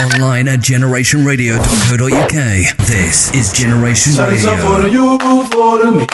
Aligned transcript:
Online 0.00 0.46
at 0.46 0.60
generationradio.co.uk. 0.60 2.76
This 2.86 3.34
is 3.34 3.50
Generation 3.52 4.12
Salsa 4.12 4.56
for 4.62 4.82
Radio. 4.82 4.92
you, 4.92 5.18
for 5.50 5.90
me, 5.90 6.06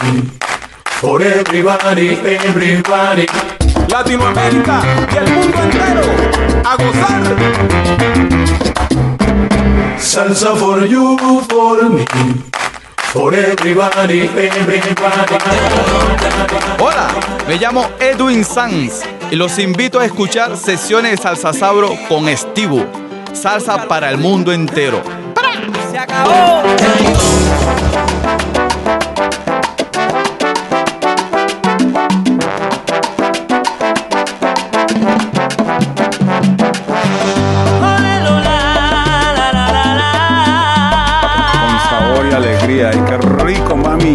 for 0.86 1.20
everybody, 1.20 2.14
everybody. 2.16 3.26
Latinoamérica 3.90 4.80
y 5.12 5.16
el 5.18 5.28
mundo 5.30 5.62
entero 5.62 6.00
a 6.64 6.76
gozar. 6.76 7.36
Salsa 9.98 10.56
for 10.56 10.86
you, 10.86 11.18
for 11.46 11.82
me, 11.90 12.06
for 13.12 13.34
everybody, 13.34 14.20
everybody. 14.22 15.36
Hola, 16.78 17.08
me 17.46 17.58
llamo 17.58 17.86
Edwin 18.00 18.44
Sanz 18.46 19.02
y 19.30 19.36
los 19.36 19.58
invito 19.58 20.00
a 20.00 20.06
escuchar 20.06 20.56
sesiones 20.56 21.10
de 21.10 21.18
Salsa 21.18 21.52
Sabro 21.52 21.94
con 22.08 22.30
Estivo. 22.30 23.03
Salsa 23.34 23.86
para 23.88 24.10
el 24.10 24.18
mundo 24.18 24.52
entero. 24.52 25.02
Se 25.90 25.98
acabó. 25.98 26.62
Con 41.60 41.78
sabor 41.90 42.26
y 42.30 42.34
alegría. 42.34 42.90
Y 42.94 42.98
qué 43.00 43.18
rico, 43.18 43.76
mami. 43.76 44.14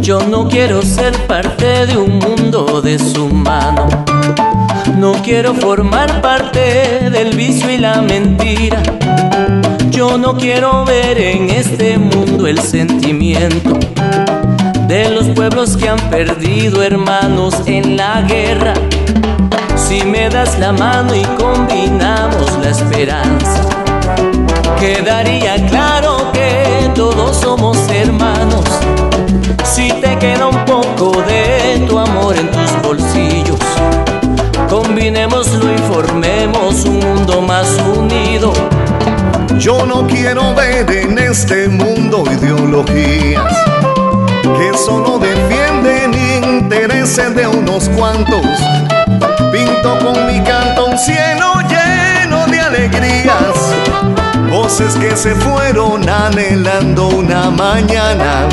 Yo 0.00 0.22
no 0.22 0.48
quiero 0.48 0.80
ser 0.80 1.12
parte 1.26 1.84
de 1.86 1.96
un 1.98 2.18
mundo 2.18 2.80
deshumano. 2.80 4.07
No 4.98 5.12
quiero 5.22 5.54
formar 5.54 6.20
parte 6.20 7.08
del 7.08 7.36
vicio 7.36 7.70
y 7.70 7.78
la 7.78 8.02
mentira. 8.02 8.82
Yo 9.90 10.18
no 10.18 10.36
quiero 10.36 10.84
ver 10.84 11.16
en 11.20 11.50
este 11.50 11.96
mundo 11.98 12.48
el 12.48 12.58
sentimiento 12.58 13.78
de 14.88 15.08
los 15.10 15.28
pueblos 15.28 15.76
que 15.76 15.88
han 15.88 16.00
perdido 16.10 16.82
hermanos 16.82 17.54
en 17.66 17.96
la 17.96 18.22
guerra. 18.22 18.74
Si 19.76 20.02
me 20.02 20.28
das 20.30 20.58
la 20.58 20.72
mano 20.72 21.14
y 21.14 21.22
combinamos 21.40 22.58
la 22.60 22.70
esperanza, 22.70 23.68
quedaría 24.80 25.64
claro 25.68 26.32
que 26.32 26.90
todos 26.96 27.36
somos 27.36 27.78
hermanos. 27.88 28.64
Si 29.62 29.92
te 29.92 30.18
queda 30.18 30.48
un 30.48 30.64
poco 30.64 31.22
de 31.22 31.86
tu 31.88 32.00
amor 32.00 32.36
en 32.36 32.50
tus 32.50 32.82
bolsillos, 32.82 33.60
combinémoslo 34.68 35.72
y 35.72 35.78
formemos 35.78 36.84
un 36.84 37.00
mundo 37.00 37.40
más 37.40 37.68
unido. 37.96 38.52
Yo 39.58 39.84
no 39.86 40.06
quiero 40.06 40.54
ver 40.54 40.90
en 40.90 41.18
este 41.18 41.68
mundo 41.68 42.24
ideologías 42.30 43.52
que 44.42 44.78
solo 44.78 45.18
defienden 45.18 46.14
intereses 46.14 47.34
de 47.34 47.46
unos 47.46 47.88
cuantos. 47.90 48.46
Pinto 49.50 49.98
con 49.98 50.26
mi 50.26 50.40
canto 50.42 50.86
un 50.86 50.98
cielo 50.98 51.54
lleno 51.68 52.46
de 52.46 52.60
alegrías, 52.60 53.74
voces 54.50 54.94
que 54.96 55.16
se 55.16 55.34
fueron 55.34 56.08
anhelando 56.08 57.08
una 57.08 57.50
mañana. 57.50 58.48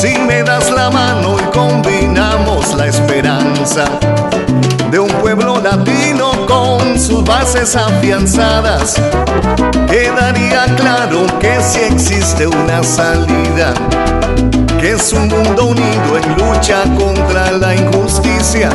Si 0.00 0.18
me 0.18 0.42
das 0.42 0.70
la 0.70 0.90
mano 0.90 1.36
y 1.40 1.56
combinamos 1.56 2.74
la 2.74 2.86
esperanza 2.86 3.86
de 4.94 5.00
un 5.00 5.08
pueblo 5.08 5.60
latino 5.60 6.46
con 6.46 6.96
sus 7.00 7.24
bases 7.24 7.74
afianzadas, 7.74 8.94
quedaría 9.88 10.66
claro 10.76 11.26
que 11.40 11.60
si 11.60 11.80
existe 11.80 12.46
una 12.46 12.80
salida, 12.84 13.74
que 14.80 14.92
es 14.92 15.12
un 15.12 15.26
mundo 15.26 15.66
unido 15.66 16.16
en 16.16 16.38
lucha 16.38 16.84
contra 16.96 17.50
la 17.50 17.74
injusticia. 17.74 18.70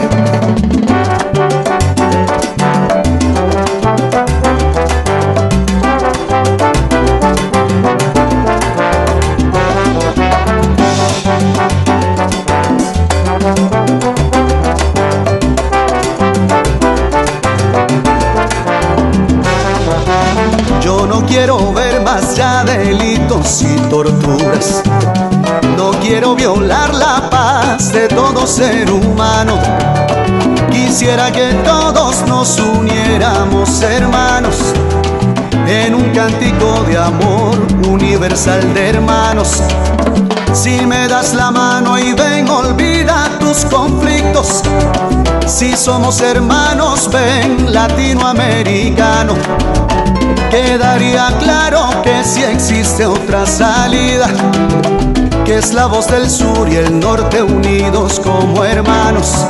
Torturas. 23.90 24.82
No 25.76 25.92
quiero 26.00 26.36
violar 26.36 26.94
la 26.94 27.30
paz 27.30 27.92
de 27.92 28.08
todo 28.08 28.46
ser 28.46 28.90
humano. 28.92 29.58
Quisiera 30.72 31.32
que 31.32 31.54
todos 31.66 32.26
nos 32.28 32.60
uniéramos 32.60 33.82
hermanos 33.82 34.56
en 35.68 35.96
un 35.96 36.10
cántico 36.12 36.84
de 36.88 36.98
amor 36.98 37.58
universal 37.88 38.74
de 38.74 38.90
hermanos. 38.90 39.62
Si 40.54 40.86
me 40.86 41.08
das 41.08 41.34
la 41.34 41.52
mano 41.52 41.98
y 41.98 42.14
ven, 42.14 42.50
olvida 42.50 43.30
tus 43.40 43.66
conflictos. 43.66 44.64
Si 45.46 45.76
somos 45.76 46.22
hermanos, 46.22 47.10
ven 47.12 47.74
latinoamericano. 47.74 49.34
Quedaría 50.50 51.28
claro 51.40 52.02
que 52.04 52.24
si 52.24 52.44
existe 52.44 53.06
otra 53.06 53.46
salida, 53.46 54.28
que 55.46 55.58
es 55.58 55.74
la 55.74 55.86
voz 55.86 56.08
del 56.08 56.30
sur 56.30 56.68
y 56.68 56.76
el 56.76 57.00
norte 57.00 57.42
unidos 57.44 58.20
como 58.20 58.64
hermanos. 58.64 59.46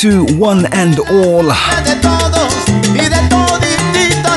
To 0.00 0.24
one 0.38 0.64
and 0.72 0.98
all. 1.10 1.44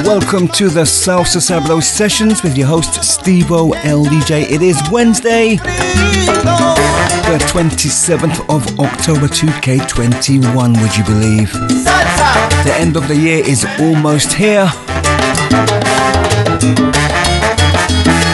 Welcome 0.03 0.49
to 0.49 0.67
the 0.67 0.83
Salsa 0.83 1.39
Sabro 1.39 1.81
sessions 1.81 2.43
with 2.43 2.57
your 2.57 2.67
host 2.67 2.99
Stevo 2.99 3.71
LDJ. 3.71 4.51
It 4.51 4.61
is 4.61 4.81
Wednesday, 4.91 5.55
the 5.55 7.39
27th 7.47 8.41
of 8.53 8.77
October 8.77 9.27
2K21, 9.27 10.81
would 10.81 10.97
you 10.97 11.05
believe? 11.05 11.53
The 11.53 12.75
end 12.75 12.97
of 12.97 13.07
the 13.07 13.15
year 13.15 13.41
is 13.41 13.65
almost 13.79 14.33
here. 14.33 14.69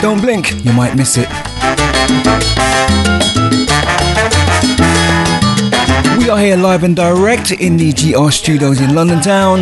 Don't 0.02 0.20
blink, 0.20 0.66
you 0.66 0.74
might 0.74 0.96
miss 0.96 1.16
it. 1.20 1.30
We 6.30 6.34
are 6.34 6.42
here 6.42 6.58
live 6.58 6.84
and 6.84 6.96
direct 6.96 7.52
in 7.54 7.76
the 7.76 7.92
GR 7.92 8.30
studios 8.30 8.82
in 8.82 8.94
London 8.94 9.20
Town. 9.20 9.62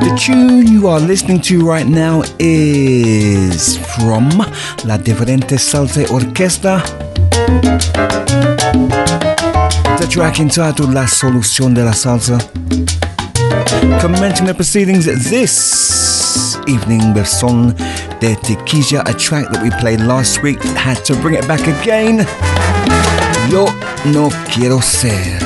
The 0.00 0.18
tune 0.18 0.68
you 0.68 0.88
are 0.88 1.00
listening 1.00 1.42
to 1.42 1.68
right 1.68 1.86
now 1.86 2.22
is 2.38 3.76
from 3.94 4.30
La 4.86 4.96
Diferente 4.96 5.58
Salsa 5.58 6.06
Orquesta. 6.06 7.03
The 9.98 10.06
track 10.10 10.40
entitled 10.40 10.92
La 10.94 11.06
Solución 11.06 11.74
de 11.74 11.84
la 11.84 11.92
Salsa. 11.92 12.38
Commenting 14.00 14.46
the 14.46 14.54
proceedings 14.54 15.06
this 15.06 16.56
evening 16.68 17.12
with 17.14 17.26
Son 17.26 17.74
de 18.20 18.36
Tequila, 18.36 19.02
a 19.06 19.14
track 19.14 19.48
that 19.50 19.62
we 19.62 19.70
played 19.80 20.00
last 20.00 20.42
week. 20.42 20.62
Had 20.76 21.04
to 21.04 21.14
bring 21.16 21.34
it 21.34 21.46
back 21.48 21.66
again. 21.66 22.26
Yo 23.50 23.66
no 24.12 24.30
quiero 24.52 24.80
ser. 24.80 25.43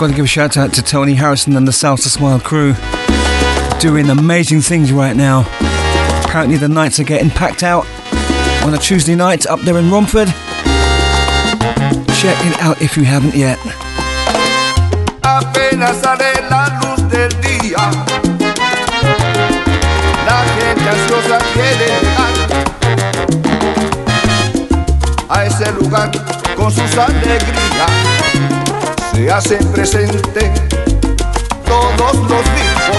Got 0.00 0.08
to 0.08 0.16
give 0.16 0.24
a 0.24 0.28
shout 0.28 0.56
out 0.56 0.72
to 0.72 0.82
Tony 0.82 1.12
Harrison 1.12 1.56
and 1.56 1.68
the 1.68 1.72
Salsa 1.72 2.08
Smile 2.08 2.40
crew. 2.40 2.72
Doing 3.80 4.08
amazing 4.08 4.62
things 4.62 4.94
right 4.94 5.14
now. 5.14 5.40
Apparently, 6.24 6.56
the 6.56 6.70
nights 6.70 6.98
are 7.00 7.04
getting 7.04 7.28
packed 7.28 7.62
out 7.62 7.86
on 8.64 8.72
a 8.72 8.78
Tuesday 8.78 9.14
night 9.14 9.44
up 9.44 9.60
there 9.60 9.76
in 9.76 9.90
Romford. 9.90 10.28
Check 12.16 12.38
it 12.46 12.58
out 12.62 12.80
if 12.80 12.96
you 12.96 13.04
haven't 13.04 13.34
yet. 13.34 13.58
ese 25.44 25.72
lugar 25.72 26.10
con 26.56 26.70
sus 26.70 26.96
alegrías. 26.96 27.99
Se 29.20 29.30
hacen 29.30 29.62
presente 29.70 30.50
todos 31.66 32.16
los 32.16 32.42
ritmos 32.56 32.96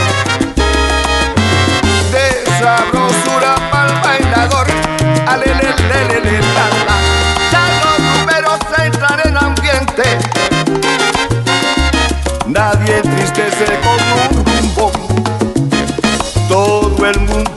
de 2.12 2.26
sabrosura 2.60 3.56
para 3.72 3.92
el 3.92 4.02
bailador. 4.04 4.68
Alelelelele, 5.28 6.40
la. 6.54 6.68
Ya 7.52 7.64
los 7.82 7.98
números 8.20 8.60
entran 8.86 9.20
en 9.26 9.36
ambiente. 9.36 10.04
Nadie 12.46 12.98
entristece 12.98 13.66
con 13.82 14.00
un 14.22 14.46
rumbo. 14.46 14.92
Todo 16.48 17.04
el 17.08 17.20
mundo 17.22 17.51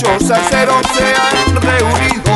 los 0.00 0.26
salseros 0.26 0.82
se 0.96 1.04
han 1.04 1.60
reunido. 1.60 2.32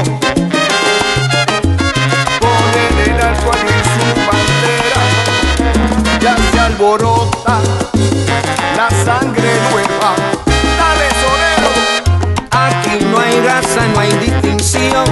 Ponen 2.41 2.95
en 3.07 3.21
alto 3.21 3.51
allí 3.53 3.79
su 3.95 4.07
bandera. 4.29 5.03
Ya 6.21 6.37
se 6.37 6.61
alborota 6.61 7.61
la 8.77 8.91
sangre 9.05 9.51
nueva. 9.71 10.15
Dale, 10.79 11.09
sonero. 11.23 11.71
Aquí 12.51 13.05
no 13.05 13.19
hay 13.19 13.41
raza, 13.41 13.87
no 13.95 14.01
hay 14.01 14.13
distinción. 14.19 15.07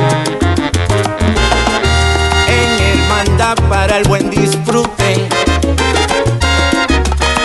En 2.46 2.98
hermandad 2.98 3.56
para 3.68 3.98
el 3.98 4.04
buen 4.04 4.30
disfrute. 4.30 5.28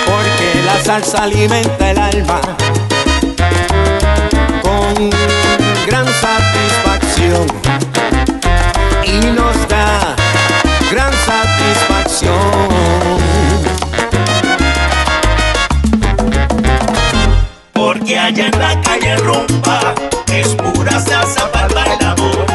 Porque 0.06 0.62
la 0.66 0.84
salsa 0.84 1.24
alimenta 1.24 1.92
el 1.92 2.00
alma 2.00 2.42
gran 5.86 6.06
satisfacción. 6.08 7.48
Y 9.06 9.20
nos 9.36 9.68
da 9.68 10.16
gran 10.92 11.14
satisfacción. 11.26 12.40
Porque 17.74 18.18
allá 18.18 18.48
en 18.48 18.60
la 18.60 18.82
calle 18.82 19.16
rumba 19.18 19.94
es 20.28 20.48
pura 20.56 21.00
salsa 21.00 21.52
para 21.52 21.68
el 21.68 21.74
bailador. 21.74 22.49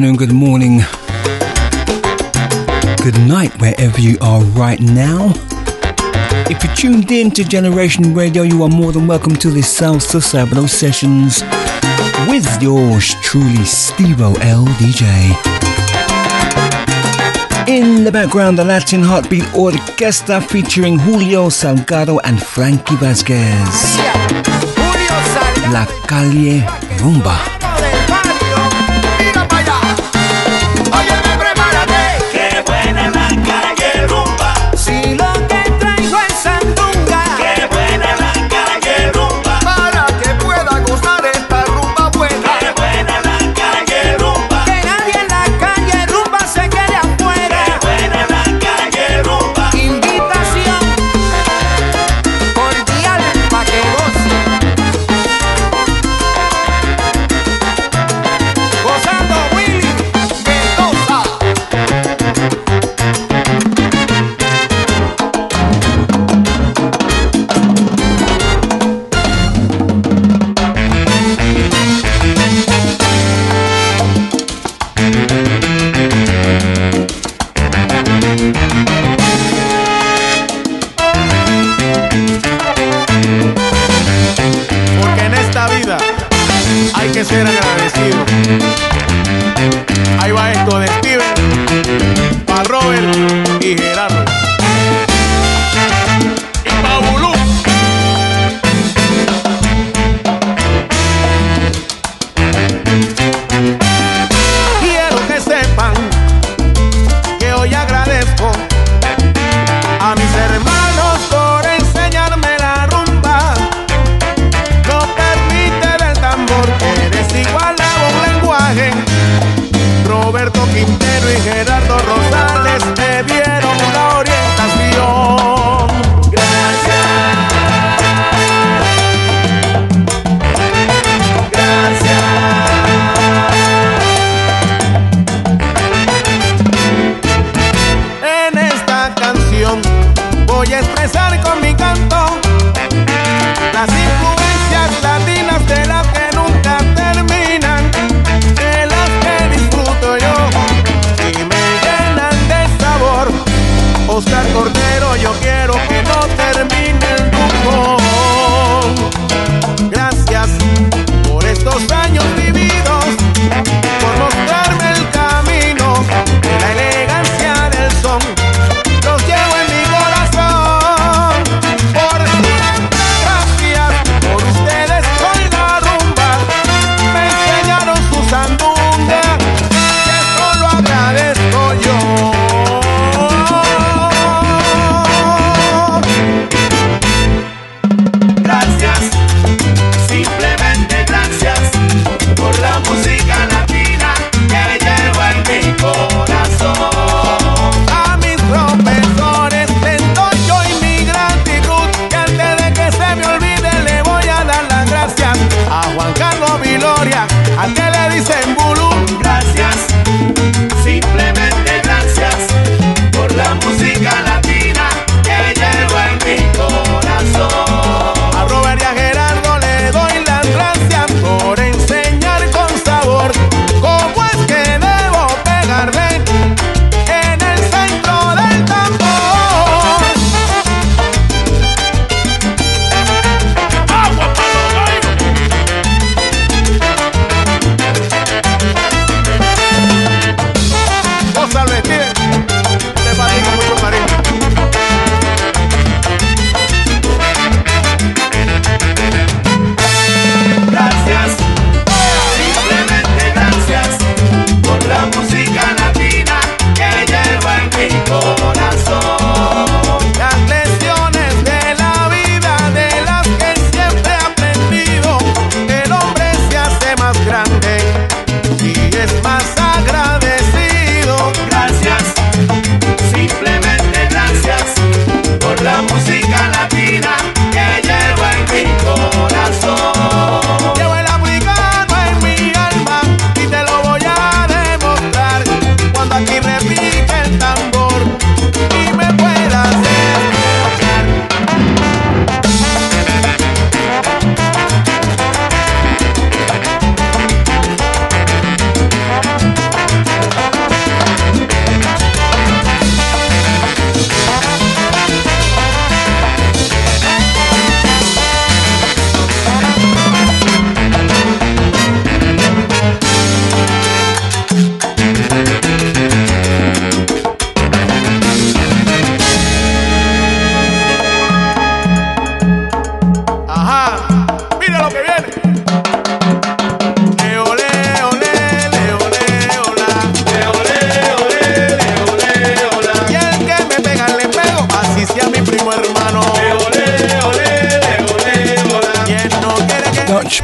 Afternoon, 0.00 0.16
good 0.16 0.32
morning, 0.32 0.78
good 3.04 3.20
night, 3.28 3.52
wherever 3.60 4.00
you 4.00 4.16
are 4.22 4.42
right 4.56 4.80
now. 4.80 5.30
If 6.48 6.64
you're 6.64 6.74
tuned 6.74 7.10
in 7.10 7.30
to 7.32 7.44
Generation 7.44 8.14
Radio, 8.14 8.42
you 8.42 8.62
are 8.62 8.70
more 8.70 8.92
than 8.92 9.06
welcome 9.06 9.36
to 9.36 9.50
the 9.50 9.60
Salsa 9.60 10.22
Sabado 10.22 10.66
sessions 10.66 11.42
with 12.30 12.62
yours 12.62 13.14
truly, 13.20 13.66
Stevo 13.66 14.38
L. 14.40 14.64
DJ. 14.78 15.04
In 17.68 18.02
the 18.02 18.10
background, 18.10 18.58
the 18.58 18.64
Latin 18.64 19.02
Heartbeat 19.02 19.44
Orquesta 19.52 20.42
featuring 20.42 20.98
Julio 20.98 21.50
Salgado 21.50 22.20
and 22.24 22.42
Frankie 22.42 22.96
Vasquez. 22.96 23.98
La 25.70 25.84
Calle 26.06 26.62
Rumba. 27.02 27.59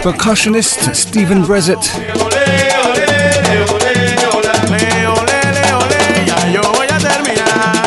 Percussionist 0.07 0.95
Stephen 0.95 1.43
Brezett. 1.43 1.91
Ya 6.25 6.49
yo 6.53 6.63
voy 6.63 6.87
a 6.89 6.99
terminar. 6.99 7.83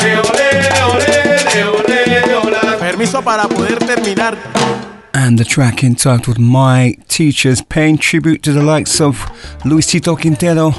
Permiso 2.77 3.21
para 3.21 3.47
poder 3.47 3.79
terminar. 3.79 4.38
And 5.13 5.39
the 5.39 5.45
track 5.45 5.82
entitled 5.82 6.39
My 6.39 6.97
Teachers, 7.08 7.62
paying 7.62 7.97
tribute 7.97 8.43
to 8.43 8.51
the 8.51 8.63
likes 8.63 8.99
of 8.99 9.15
Luisito 9.63 10.17
Quintero, 10.17 10.73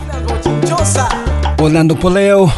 Orlando 1.59 1.94
Poleo. 1.94 2.53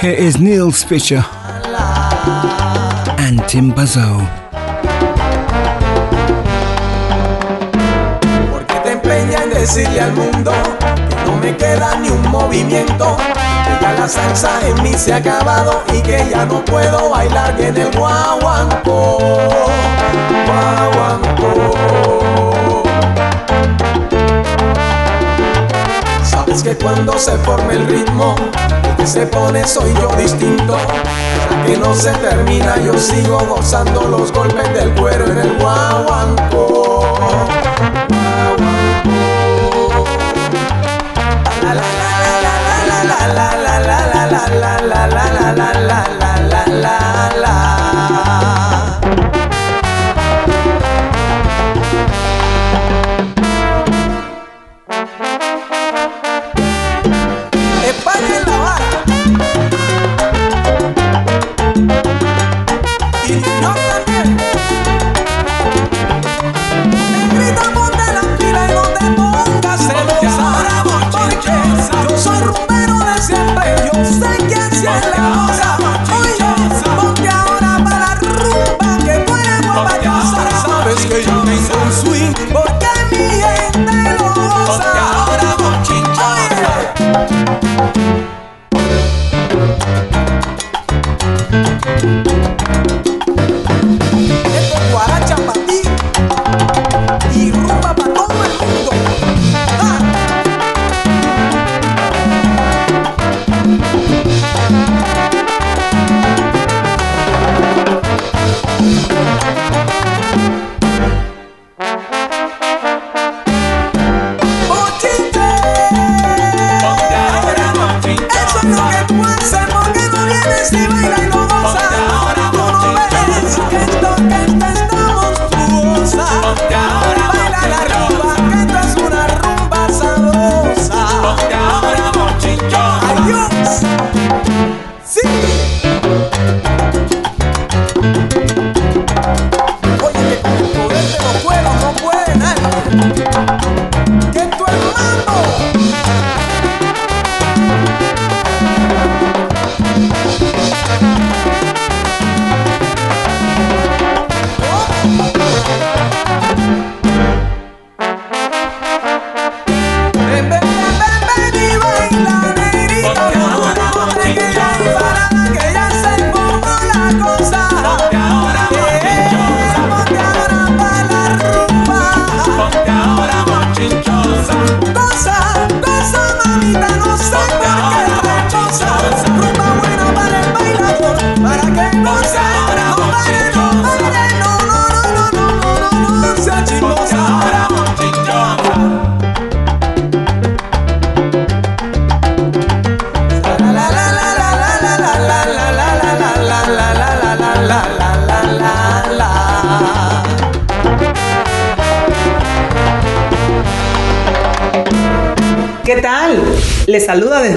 Here 0.00 0.16
is 0.18 0.40
Neil 0.40 0.72
Spitcher 0.72 1.24
and 3.28 3.46
Tim 3.46 3.74
Bazo. 3.74 4.26
Porque 8.50 8.74
te 8.82 8.92
empeña 8.92 9.42
en 9.42 9.50
decirle 9.50 10.00
al 10.00 10.14
mundo 10.14 10.50
que 11.10 11.16
no 11.26 11.36
me 11.36 11.54
queda 11.54 11.96
ni 11.96 12.08
un 12.08 12.22
movimiento. 12.30 13.16
Que 13.64 13.84
ya 13.84 13.92
la 13.92 14.08
salsa 14.08 14.66
en 14.66 14.82
mí 14.82 14.94
se 14.94 15.12
ha 15.12 15.16
acabado 15.16 15.82
y 15.92 16.00
que 16.00 16.26
ya 16.30 16.46
no 16.46 16.64
puedo 16.64 17.10
bailar 17.10 17.54
bien 17.58 17.76
el 17.76 17.90
guaguancó. 17.94 19.18
Guaguancó. 20.46 21.52
Sabes 26.22 26.62
que 26.62 26.74
cuando 26.76 27.18
se 27.18 27.36
forme 27.38 27.74
el 27.74 27.86
ritmo, 27.86 28.36
el 28.84 28.96
que 28.96 29.06
se 29.06 29.26
pone 29.26 29.66
soy 29.66 29.92
yo 29.92 30.08
distinto 30.16 30.78
que 31.66 31.76
no 31.76 31.94
se 31.94 32.12
termina, 32.12 32.76
yo 32.78 32.98
sigo 32.98 33.38
gozando 33.46 34.02
los 34.02 34.32
golpes 34.32 34.72
del 34.74 34.94
cuero 34.94 35.26
en 35.26 35.38
el 35.38 35.58
guaguancó. 35.58 37.04
La 41.62 41.74
la 41.74 41.82
la 41.82 42.20
la 42.24 42.64
la 42.68 43.04
la 43.04 43.32
la 43.32 43.58
la 43.58 43.80
la 43.80 44.06
la 44.06 44.48
la 44.48 44.78
la 44.80 45.06
la 45.08 45.30
la 45.30 45.52
la 45.52 45.72
la 45.74 46.07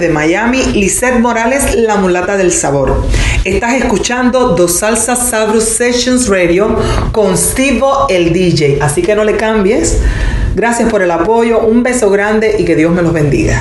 Miami 0.09 0.63
Lisette 0.73 1.19
Morales, 1.19 1.75
la 1.75 1.95
mulata 1.95 2.37
del 2.37 2.51
sabor. 2.51 3.05
Estás 3.43 3.75
escuchando 3.75 4.49
Dos 4.49 4.79
Salsas 4.79 5.29
Sabrus 5.29 5.63
Sessions 5.63 6.27
Radio 6.27 6.77
con 7.11 7.37
Steve 7.37 7.81
el 8.09 8.33
DJ, 8.33 8.79
así 8.81 9.01
que 9.01 9.15
no 9.15 9.23
le 9.23 9.37
cambies. 9.37 9.99
Gracias 10.55 10.89
por 10.89 11.01
el 11.01 11.11
apoyo, 11.11 11.59
un 11.59 11.83
beso 11.83 12.09
grande 12.09 12.55
y 12.59 12.65
que 12.65 12.75
Dios 12.75 12.91
me 12.91 13.01
los 13.01 13.13
bendiga. 13.13 13.59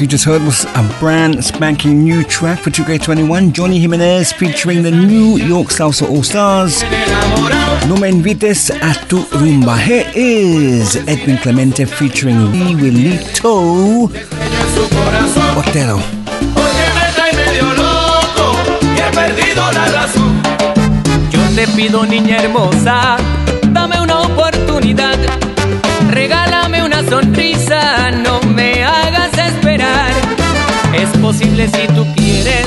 you 0.00 0.06
just 0.06 0.24
heard 0.24 0.42
was 0.42 0.64
a 0.64 0.96
brand 1.00 1.44
spanking 1.44 2.04
new 2.04 2.22
track 2.22 2.60
for 2.60 2.70
2K21, 2.70 3.52
Johnny 3.52 3.78
Jimenez 3.78 4.32
featuring 4.32 4.82
the 4.82 4.90
New 4.90 5.38
York 5.38 5.68
Salsa 5.68 6.08
All 6.08 6.22
Stars. 6.22 6.82
No 7.88 7.96
me 7.96 8.08
invites 8.08 8.70
a 8.70 8.92
tu 9.08 9.18
rumba. 9.38 9.78
Here 9.78 10.10
is 10.14 10.96
Edwin 11.08 11.38
Clemente 11.38 11.84
featuring 11.84 12.52
Lee 12.52 12.74
Willito 12.74 14.10
Otero. 15.58 15.98
Yo 21.30 21.40
te 21.54 21.66
pido, 21.74 22.04
niña 22.06 22.36
hermosa, 22.36 23.16
dame 23.72 24.00
una 24.00 24.20
oportunidad, 24.20 25.18
regálame 26.10 26.84
una 26.84 27.02
sonrisa, 27.08 28.10
no 28.10 28.47
posible 31.28 31.68
si 31.68 31.86
tú 31.88 32.06
quieres 32.16 32.64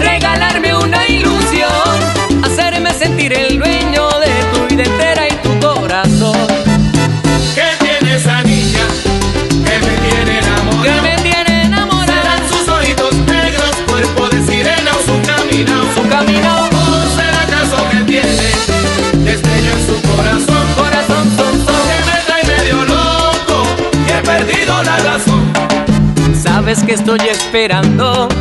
regalarme 0.00 0.74
una 0.74 1.06
ilusión, 1.06 1.94
hacerme 2.42 2.92
sentir 2.92 3.32
el 3.32 3.56
dueño 3.56 4.08
de 4.18 4.32
tu 4.52 4.66
vida 4.66 4.82
entera 4.82 5.28
y 5.28 5.34
tu 5.44 5.60
corazón. 5.60 6.36
¿Qué 7.54 7.68
tiene 7.78 8.16
esa 8.16 8.42
niña 8.42 8.84
que 9.64 9.78
me 9.86 9.94
tiene 10.08 10.38
enamorado? 10.40 10.82
Que 10.82 11.02
me 11.02 11.16
tiene 11.22 11.62
enamorado. 11.66 12.20
Serán 12.20 12.48
sus 12.48 12.68
ojitos 12.68 13.14
negros, 13.14 13.72
cuerpo 13.86 14.28
de 14.28 14.44
sirena 14.44 14.90
o 14.90 15.00
su 15.08 15.16
caminado. 15.30 15.86
Su 15.94 16.08
caminado. 16.08 16.64
¿O 16.72 17.16
será 17.16 17.42
acaso 17.42 17.76
que 17.92 17.98
tiene 18.10 18.48
destello 19.24 19.70
en 19.70 19.86
su 19.86 20.02
corazón? 20.02 20.66
Corazón, 20.76 21.26
son, 21.36 21.54
son. 21.64 21.82
Que 21.88 21.98
me 22.10 22.18
trae 22.26 22.44
medio 22.58 22.84
loco, 22.86 23.56
que 24.08 24.18
he 24.18 24.22
perdido 24.22 24.82
la 24.82 24.96
razón. 24.96 25.44
Sabes 26.42 26.82
que 26.82 26.92
estoy 26.92 27.18
esperando. 27.54 28.33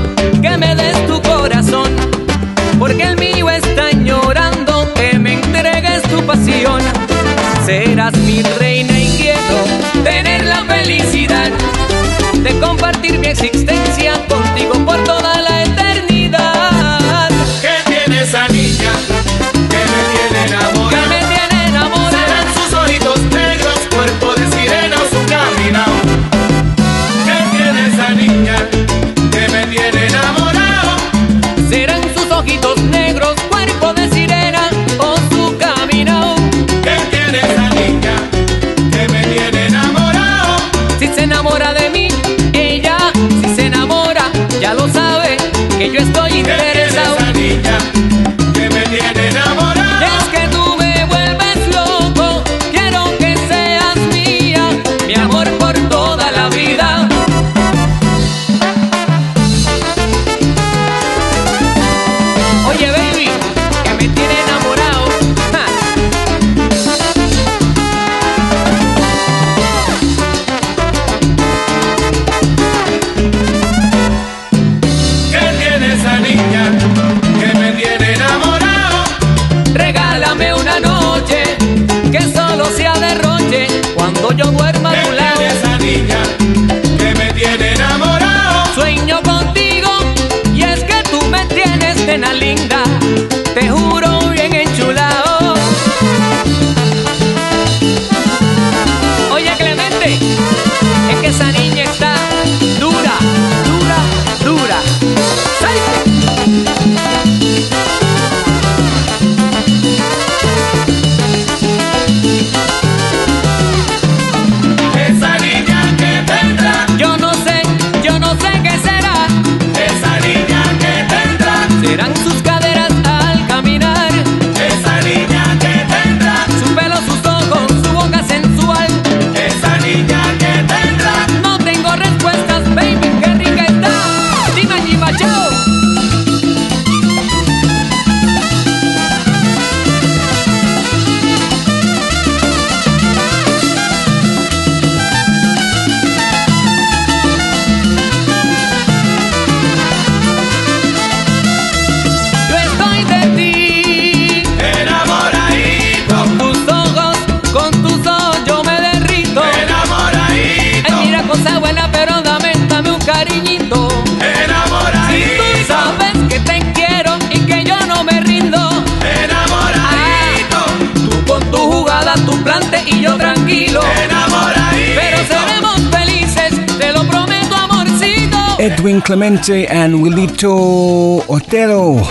Vicente 179.33 179.65
and 179.67 179.95
Willito 179.95 181.23
Otero. 181.27 182.07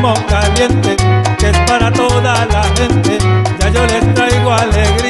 No 0.02 0.14
caliente 0.30 0.96
que 1.38 1.50
es 1.50 1.58
para 1.68 1.92
toda 1.92 2.46
la 2.46 2.64
gente. 2.78 3.18
Ya 3.60 3.70
yo 3.70 3.86
les 3.88 4.14
traigo 4.14 4.54
alegría. 4.54 5.07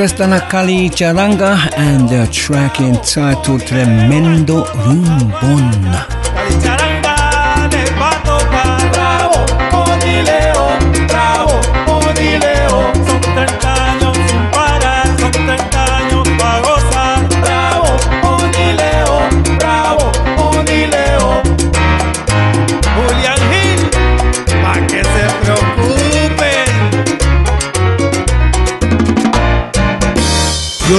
Orchestra 0.00 0.26
La 0.26 0.46
Cali 0.46 0.88
Charanga 0.88 1.58
and 1.76 2.08
their 2.08 2.26
track 2.28 2.80
entitled 2.80 3.66
Tremendo 3.66 4.64
Rumbon. 4.64 6.20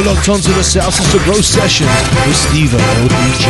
You're 0.01 0.15
locked 0.15 0.29
onto 0.29 0.51
the 0.53 0.61
Salsa 0.61 1.03
Sabro 1.03 1.43
sessions 1.43 1.91
with 2.25 2.35
Steve. 2.35 2.71
DJ. 2.71 3.45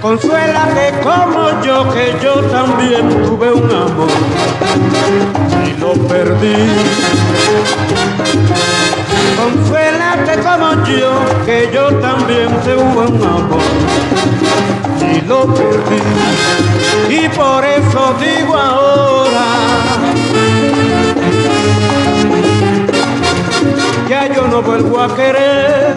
Consuélate 0.00 1.00
como 1.02 1.62
yo, 1.62 1.92
que 1.92 2.16
yo 2.22 2.40
también 2.44 3.10
tuve 3.10 3.52
un 3.52 3.70
amor 3.70 4.08
y 5.66 5.78
lo 5.78 5.92
perdí. 6.08 7.81
Que 11.46 11.70
yo 11.72 11.88
también 11.96 12.48
tuve 12.62 12.76
un 12.76 13.24
amor 13.24 13.60
y 15.00 15.20
lo 15.26 15.46
perdí. 15.54 16.00
Y 17.08 17.28
por 17.30 17.64
eso 17.64 18.14
digo 18.20 18.54
ahora, 18.54 19.44
ya 24.08 24.26
yo 24.34 24.46
no 24.46 24.62
vuelvo 24.62 25.00
a 25.00 25.16
querer. 25.16 25.94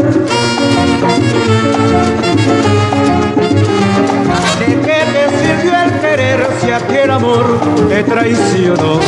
¿De 4.59 4.65
qué 4.65 4.99
te 5.13 5.29
sirvió 5.37 5.73
el 5.83 5.99
querer 5.99 6.47
si 6.61 6.71
a 6.71 6.79
ti 6.79 6.95
el 6.95 7.11
amor 7.11 7.59
te 7.89 8.03
traicionó? 8.03 8.99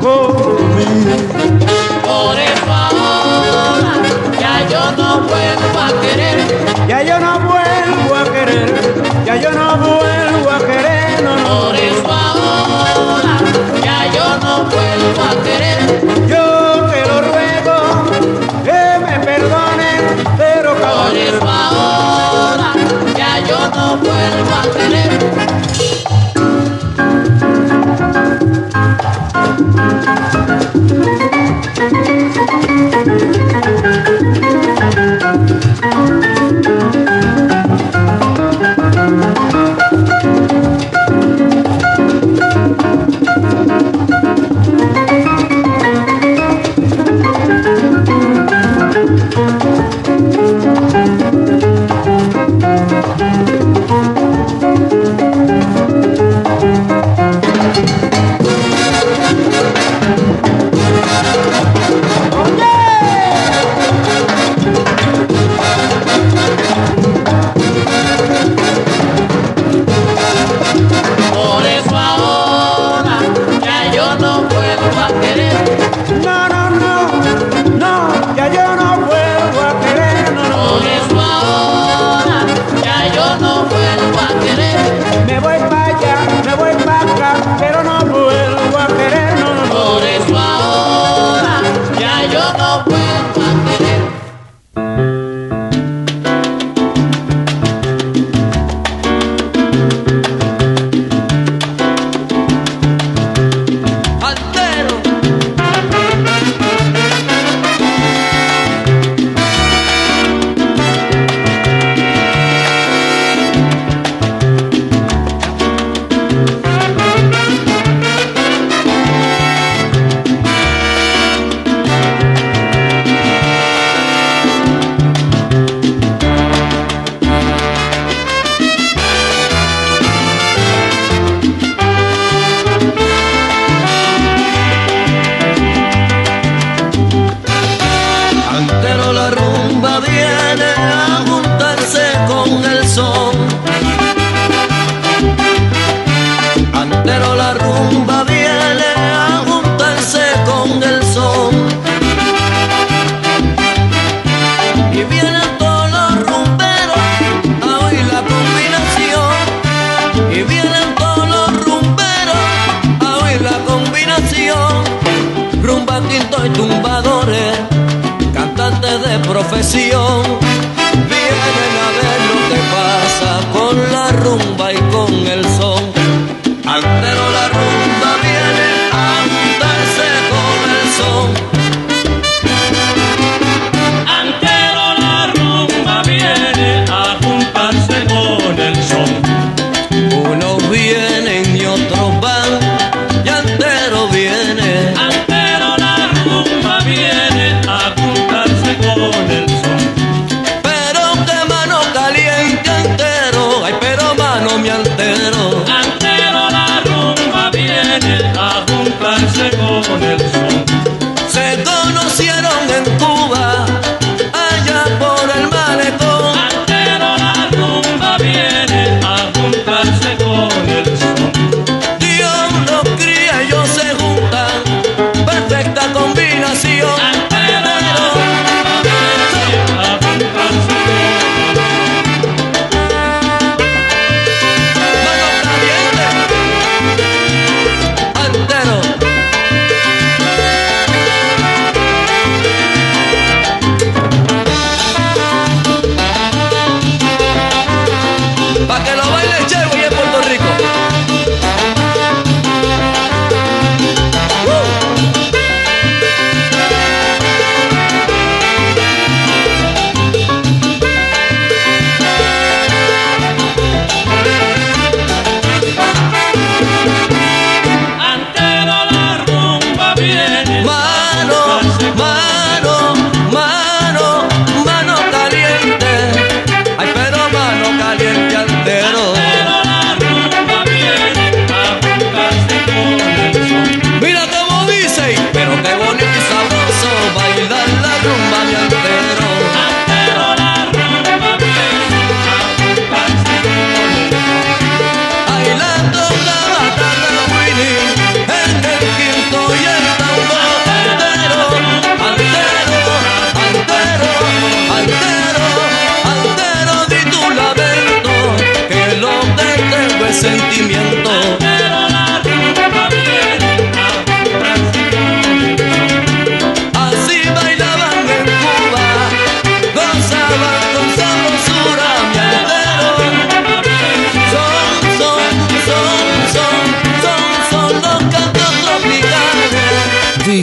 Conmigo. 0.00 1.16
Por 2.06 2.38
eso 2.38 2.99
ya 4.60 4.68
yo 4.68 4.92
no 4.96 5.20
vuelvo 5.20 5.80
a 5.80 6.00
querer. 6.00 6.38
Ya 6.88 7.02
yo 7.02 7.18
no 7.20 7.38
vuelvo 7.40 8.14
a 8.16 8.24
querer, 8.24 8.94
ya 9.24 9.36
yo 9.36 9.50
no 9.52 9.76
vuelvo 9.76 10.50
a 10.50 10.58
querer, 10.58 11.22
no, 11.22 11.36
no. 11.36 11.66
Por 11.66 11.76
eso 11.76 12.06
ahora 12.10 13.38
ya 13.82 14.12
yo 14.12 14.26
no 14.42 14.64
vuelvo 14.64 15.22
a 15.22 15.42
querer. 15.44 16.28
Yo 16.28 16.39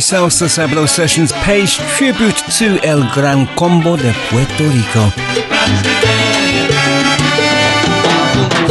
Salsa 0.07 0.47
Sabro 0.47 0.87
Sessions 0.87 1.33
pays 1.43 1.75
tribute 1.97 2.37
to 2.57 2.79
El 2.81 3.01
Gran 3.13 3.45
Combo 3.57 3.97
de 3.97 4.13
Puerto 4.29 4.63
Rico. 4.63 5.11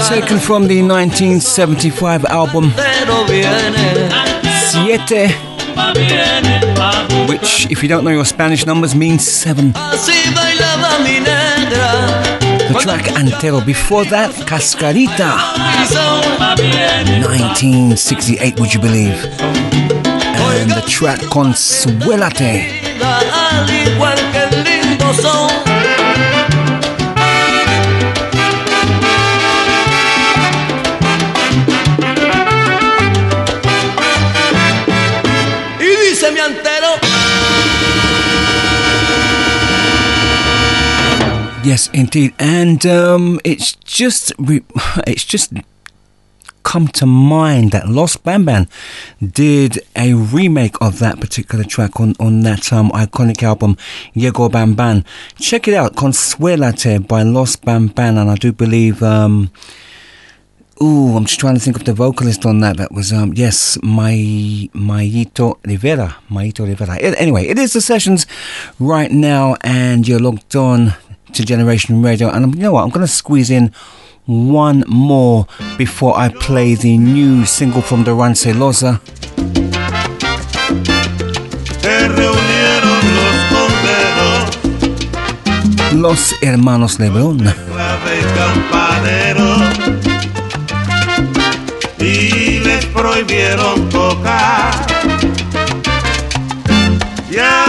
Taken 0.08 0.38
from 0.38 0.66
the 0.66 0.80
1975 0.80 2.24
album 2.24 2.72
Siete, 4.70 5.28
which, 7.28 7.70
if 7.70 7.82
you 7.82 7.88
don't 7.90 8.02
know 8.02 8.12
your 8.12 8.24
Spanish 8.24 8.64
numbers, 8.64 8.94
means 8.94 9.22
seven. 9.30 9.72
The 12.68 12.78
track 12.80 13.12
Antero. 13.12 13.60
Before 13.60 14.06
that, 14.06 14.30
Cascarita. 14.46 15.36
1968, 17.28 18.58
would 18.58 18.72
you 18.72 18.80
believe? 18.80 19.45
And 20.58 20.70
the 20.70 20.80
track 20.88 21.20
Consuélate. 21.28 22.70
Al 23.02 23.68
igual 23.68 24.16
que 24.32 24.38
el 24.38 24.64
lindo 24.64 25.12
son. 25.12 25.50
Y 35.78 36.08
dice 36.08 36.32
mi 36.32 36.40
antero. 36.40 36.88
Yes, 41.64 41.90
indeed, 41.92 42.32
and 42.38 42.86
um, 42.86 43.40
it's 43.44 43.74
just 43.84 44.32
it's 45.06 45.24
just 45.24 45.52
come 46.66 46.88
to 46.88 47.06
mind 47.06 47.70
that 47.70 47.88
Los 47.88 48.16
Van 48.24 48.44
Van 48.44 48.66
did 49.22 49.78
a 49.94 50.12
remake 50.14 50.74
of 50.80 50.98
that 50.98 51.20
particular 51.20 51.64
track 51.64 52.00
on 52.00 52.14
on 52.18 52.40
that 52.42 52.72
um, 52.72 52.90
iconic 52.90 53.42
album 53.42 53.76
Llegó 54.14 54.50
Van 54.50 54.74
Van. 54.74 55.04
Check 55.38 55.68
it 55.68 55.74
out, 55.74 55.94
Consuélate 55.94 57.06
by 57.06 57.22
Los 57.22 57.54
Van 57.64 57.88
Van, 57.88 58.18
and 58.18 58.28
I 58.30 58.34
do 58.34 58.52
believe. 58.52 59.02
Um, 59.02 59.50
Ooh, 60.82 61.16
I'm 61.16 61.24
just 61.24 61.40
trying 61.40 61.54
to 61.54 61.60
think 61.60 61.76
of 61.76 61.84
the 61.84 61.94
vocalist 61.94 62.44
on 62.44 62.60
that. 62.60 62.76
That 62.76 62.92
was 62.92 63.10
um 63.10 63.32
yes, 63.34 63.78
May 63.82 64.68
Mayito 64.74 65.56
Rivera. 65.64 66.16
Mayito 66.30 66.66
Rivera. 66.66 66.98
It- 67.00 67.18
anyway, 67.18 67.46
it 67.46 67.58
is 67.58 67.72
the 67.72 67.80
sessions 67.80 68.26
right 68.78 69.10
now, 69.10 69.56
and 69.62 70.06
you're 70.06 70.18
logged 70.20 70.54
on 70.54 70.92
to 71.32 71.44
Generation 71.44 72.02
Radio. 72.02 72.28
And 72.28 72.54
you 72.54 72.60
know 72.60 72.72
what? 72.72 72.82
I'm 72.84 72.90
going 72.90 73.06
to 73.06 73.12
squeeze 73.12 73.50
in 73.50 73.72
one 74.26 74.84
more 74.86 75.46
before 75.78 76.16
I 76.18 76.28
play 76.28 76.74
the 76.74 76.98
new 76.98 77.46
single 77.46 77.82
from 77.82 78.04
Dorance 78.04 78.52
Lorza. 78.52 79.00
Los 85.92 86.34
Hermanos 86.42 86.98
Lebron. 86.98 87.42
y 91.98 92.58
les 92.60 92.84
prohibieron 92.86 93.88
tocar. 93.88 94.86
Y 97.30 97.65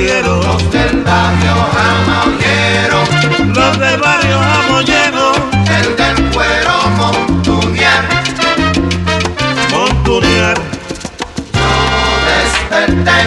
los 0.00 0.70
del 0.70 1.02
barrio 1.04 1.54
jamollero, 1.72 2.98
Los 3.54 3.78
del 3.78 3.98
barrio 3.98 4.38
jamollero. 4.38 5.32
el 5.80 5.96
del 5.96 6.30
cuero 6.32 6.72
montunear. 6.98 8.04
Montunear. 9.72 10.58
Desperté, 12.28 13.18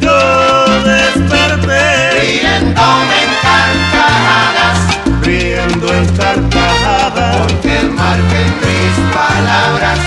Yo 0.00 0.82
desperté. 0.84 2.20
riéndome 2.20 3.18
en 3.24 3.32
carcajadas, 3.42 4.78
Riendo 5.22 5.92
en 5.92 6.06
carcajadas. 6.16 7.36
porque 7.38 7.82
marquen 7.90 8.54
mis 8.62 8.94
palabras. 9.12 9.98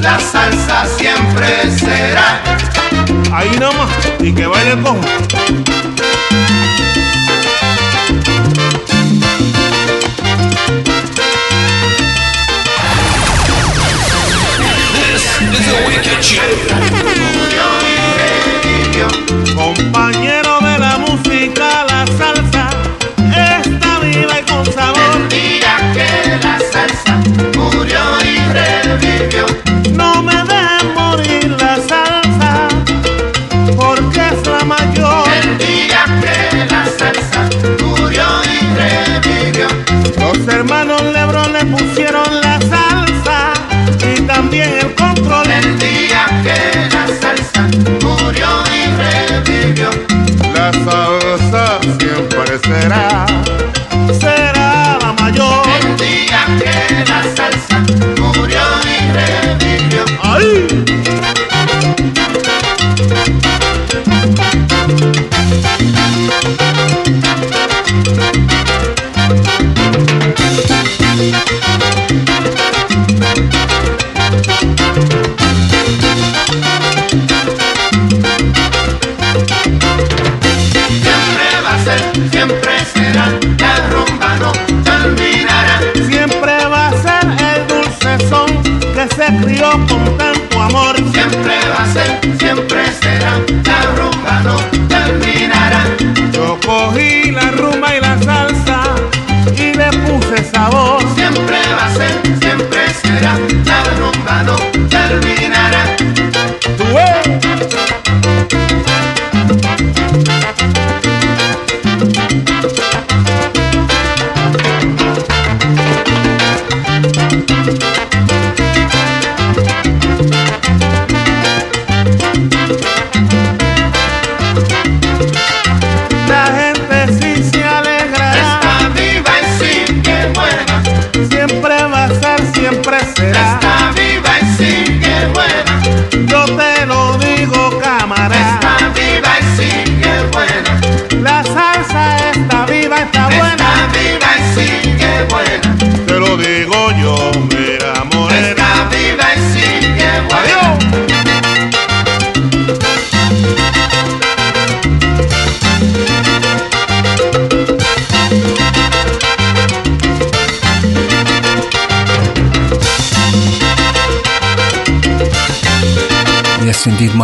La 0.00 0.18
salsa 0.18 0.86
siempre 0.96 1.70
será 1.70 2.40
Ahí 3.36 3.50
nomás. 3.58 3.90
Y 4.20 4.32
que 4.32 4.46
baile 4.46 4.74
el 4.74 4.80
cojo. 4.80 5.00
Compañero 19.56 20.43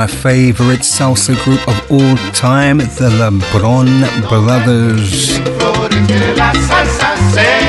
my 0.01 0.07
favorite 0.07 0.81
salsa 0.81 1.35
group 1.45 1.61
of 1.69 1.77
all 1.93 2.17
time, 2.33 2.79
the 2.79 3.11
LeBron 3.21 3.87
Brothers. 4.31 5.37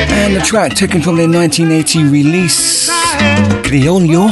And 0.09 0.34
the 0.38 0.41
track 0.41 0.73
taken 0.73 1.01
from 1.01 1.17
their 1.17 1.27
1980 1.27 2.05
release, 2.05 2.89
Criollo. 3.63 4.32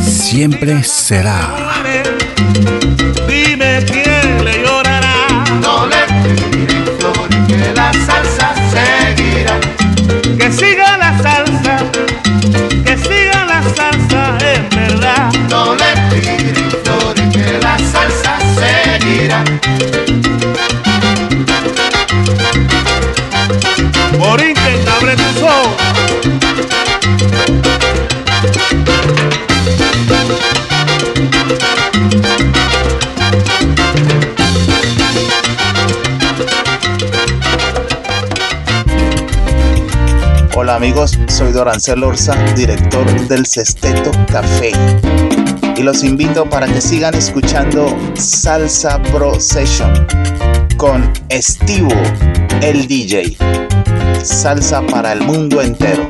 Siempre 0.00 0.84
será. 0.84 1.88
amigos, 40.78 41.18
soy 41.26 41.50
Dorancel 41.50 42.04
Orza, 42.04 42.36
director 42.54 43.04
del 43.26 43.46
Sesteto 43.46 44.12
Café. 44.30 44.70
Y 45.76 45.82
los 45.82 46.04
invito 46.04 46.48
para 46.48 46.68
que 46.68 46.80
sigan 46.80 47.16
escuchando 47.16 47.92
Salsa 48.14 49.02
Pro 49.10 49.40
Session 49.40 50.06
con 50.76 51.12
Estivo, 51.30 51.90
el 52.62 52.86
DJ. 52.86 53.36
Salsa 54.22 54.80
para 54.82 55.14
el 55.14 55.22
mundo 55.22 55.60
entero. 55.62 56.06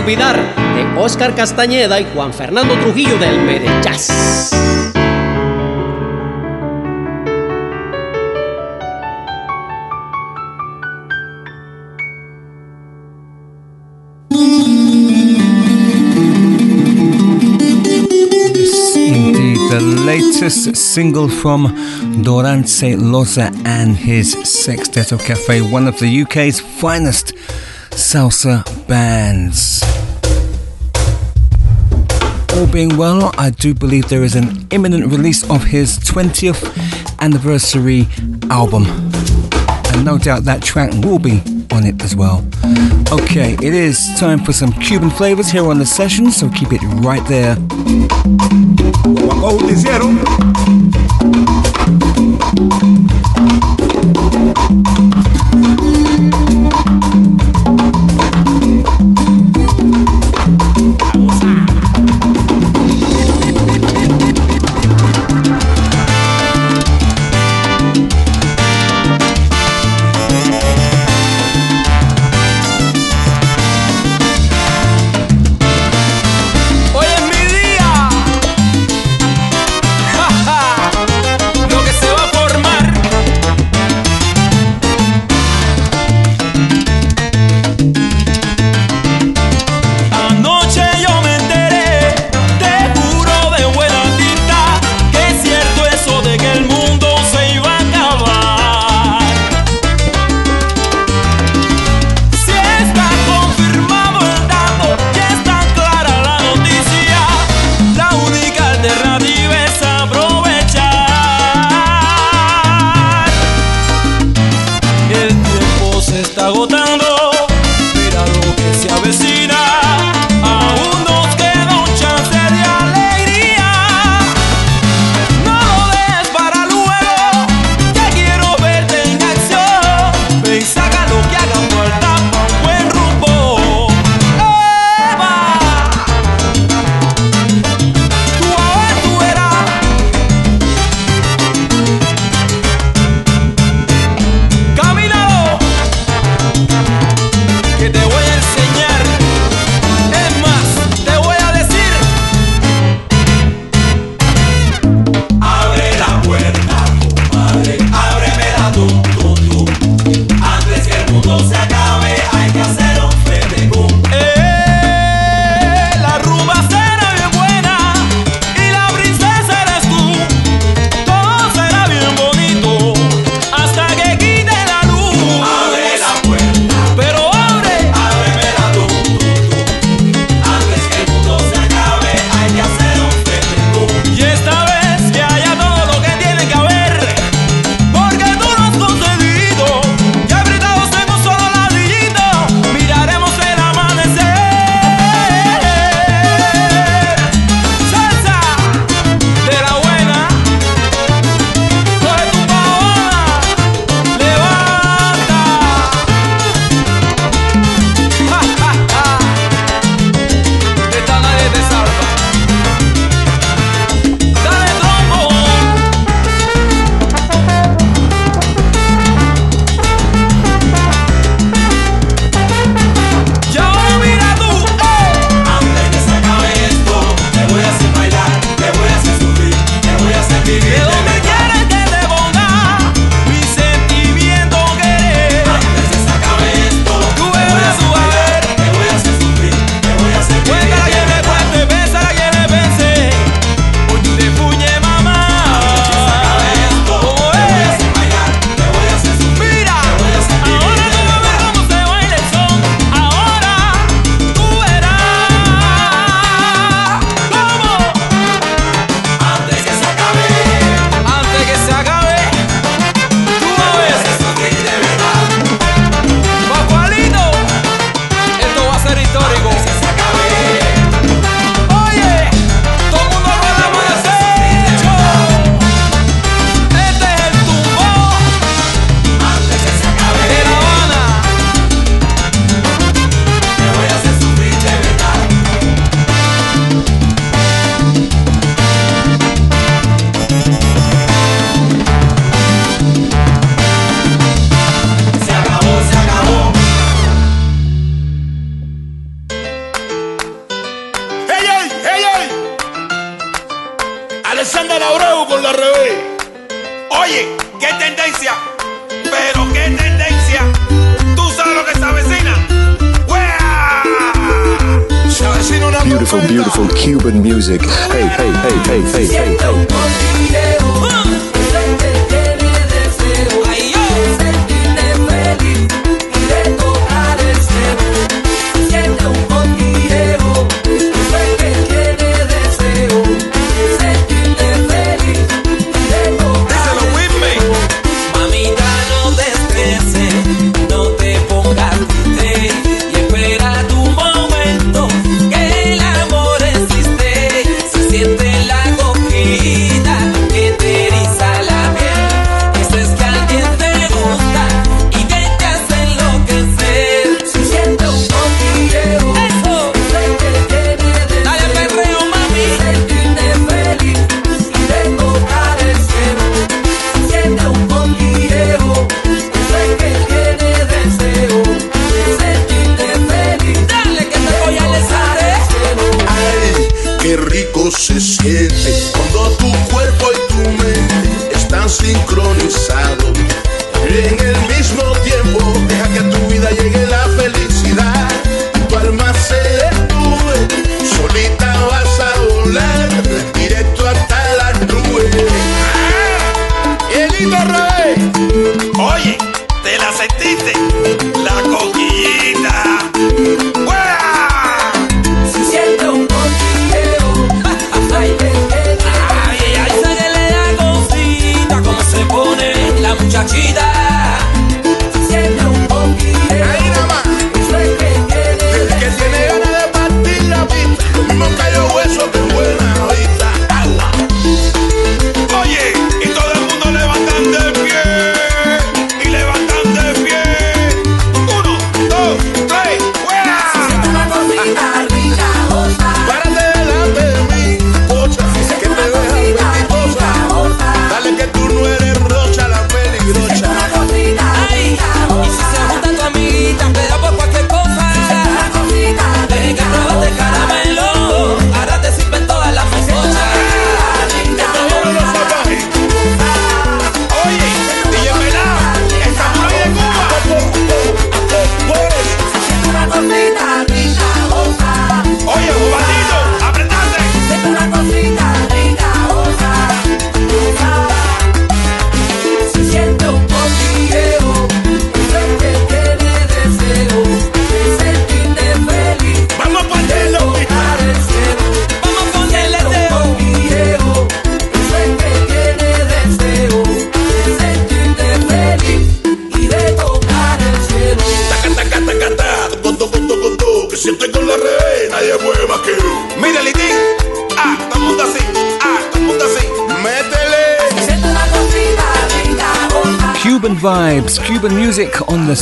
Olvidar 0.00 0.36
de 0.36 0.98
Oscar 0.98 1.34
Castañeda 1.34 2.00
y 2.00 2.06
Juan 2.14 2.32
Fernando 2.32 2.74
Trujillo 2.78 3.18
del 3.18 3.38
Medellás. 3.42 4.08
Latest 20.06 20.74
single 20.76 21.28
from 21.28 21.68
Dorance 22.24 22.96
Lorza 22.96 23.52
and 23.64 23.96
his 23.96 24.34
Sexteto 24.44 25.18
Cafe, 25.18 25.60
one 25.60 25.86
of 25.86 25.98
the 26.00 26.22
UK's 26.22 26.58
finest 26.58 27.34
salsa 27.90 28.64
bands. 28.88 29.69
All 32.60 32.66
being 32.66 32.98
well, 32.98 33.30
I 33.38 33.48
do 33.48 33.72
believe 33.72 34.10
there 34.10 34.22
is 34.22 34.34
an 34.34 34.66
imminent 34.70 35.10
release 35.10 35.48
of 35.48 35.64
his 35.64 35.98
20th 36.00 36.60
anniversary 37.18 38.06
album. 38.50 38.84
And 39.86 40.04
no 40.04 40.18
doubt 40.18 40.44
that 40.44 40.62
track 40.62 40.92
will 41.02 41.18
be 41.18 41.40
on 41.72 41.86
it 41.86 42.02
as 42.02 42.14
well. 42.14 42.46
Okay, 43.10 43.54
it 43.54 43.72
is 43.72 44.10
time 44.18 44.44
for 44.44 44.52
some 44.52 44.72
Cuban 44.72 45.08
flavors 45.08 45.50
here 45.50 45.64
on 45.70 45.78
the 45.78 45.86
session, 45.86 46.30
so 46.30 46.50
keep 46.50 46.68
it 46.70 46.82
right 47.02 47.26
there. 47.28 47.56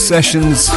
sessions. 0.08 0.68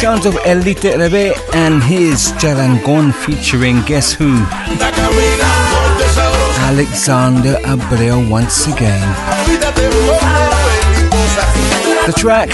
Sounds 0.00 0.24
of 0.24 0.34
Elito 0.48 0.96
Revé 0.96 1.36
and 1.52 1.82
his 1.82 2.32
Charangón 2.40 3.12
featuring 3.12 3.82
guess 3.82 4.12
who? 4.12 4.32
Alexander 6.70 7.56
Abreu 7.64 8.30
once 8.30 8.66
again. 8.66 9.06
The 12.06 12.14
track 12.16 12.48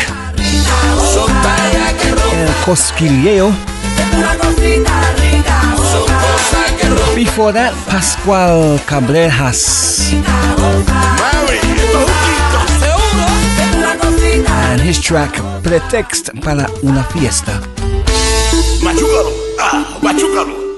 El 2.34 2.52
Cosquilleo. 2.64 3.52
Before 7.14 7.52
that, 7.52 7.72
Pascual 7.86 8.78
Cabrejas 8.90 10.18
and 14.02 14.80
his 14.80 15.00
track 15.00 15.32
Pretext 15.62 16.30
para 16.40 16.66
una 16.82 17.04
fiesta. 17.04 17.60
Machúcalo, 18.82 19.32
ah, 19.60 19.98
machúcalo. 20.02 20.68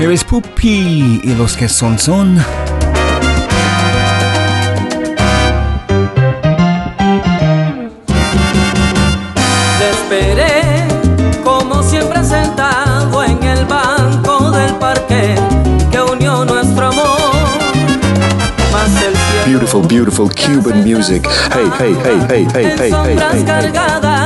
Here 0.00 0.12
is 0.12 0.22
Pupy 0.24 1.20
y 1.24 1.34
los 1.34 1.56
que 1.56 1.68
son 1.68 1.98
son. 1.98 2.63
beautiful, 19.82 19.88
beautiful 19.88 20.28
Cuban 20.28 20.84
music. 20.84 21.26
Hey, 21.26 21.68
hey, 21.70 21.94
hey, 21.94 22.18
hey, 22.26 22.44
hey, 22.44 22.66
hey, 22.66 22.76
hey, 22.76 22.90
hey. 22.90 23.16
hey, 23.16 24.00
hey. 24.00 24.23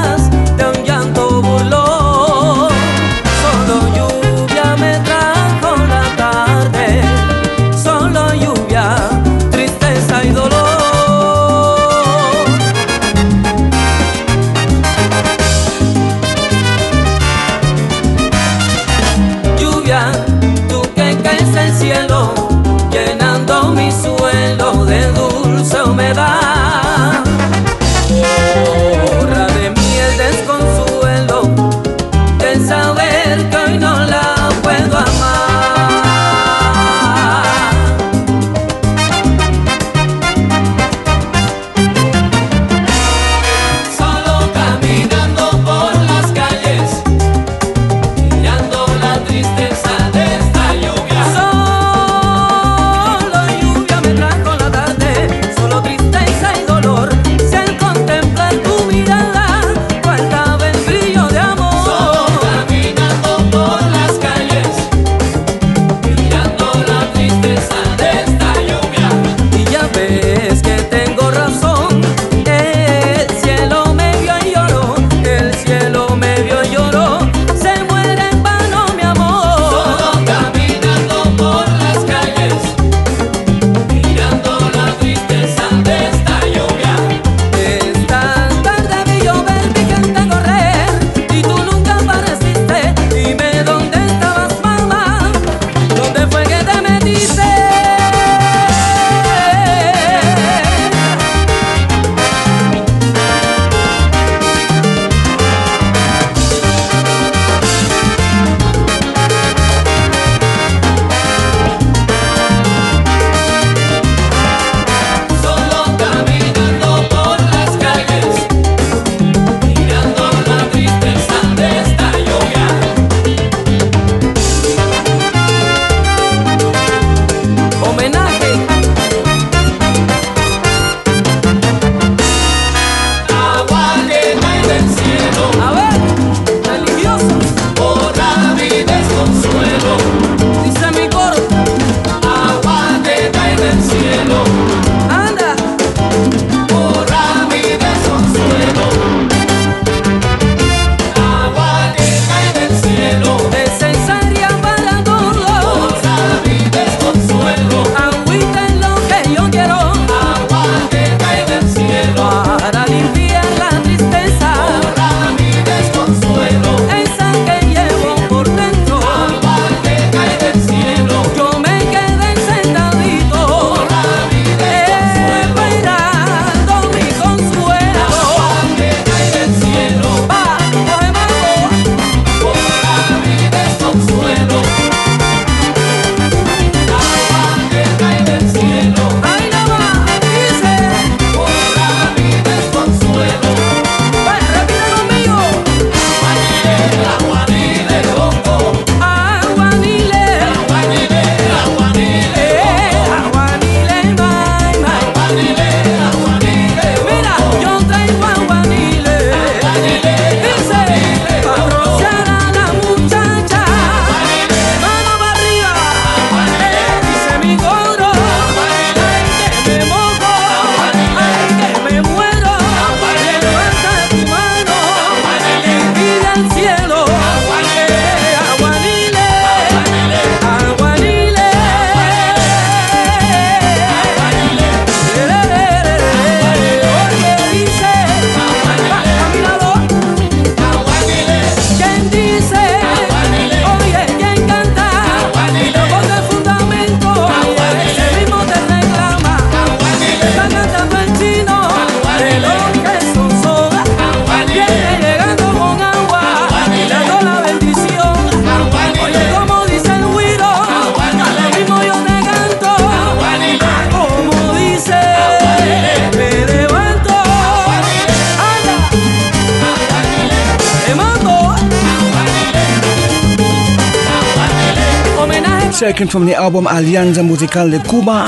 Second 275.99 276.13
from 276.13 276.27
the 276.27 276.35
album 276.37 276.67
Alianza 276.67 277.25
Musical 277.25 277.69
de 277.69 277.81
Cuba. 277.81 278.25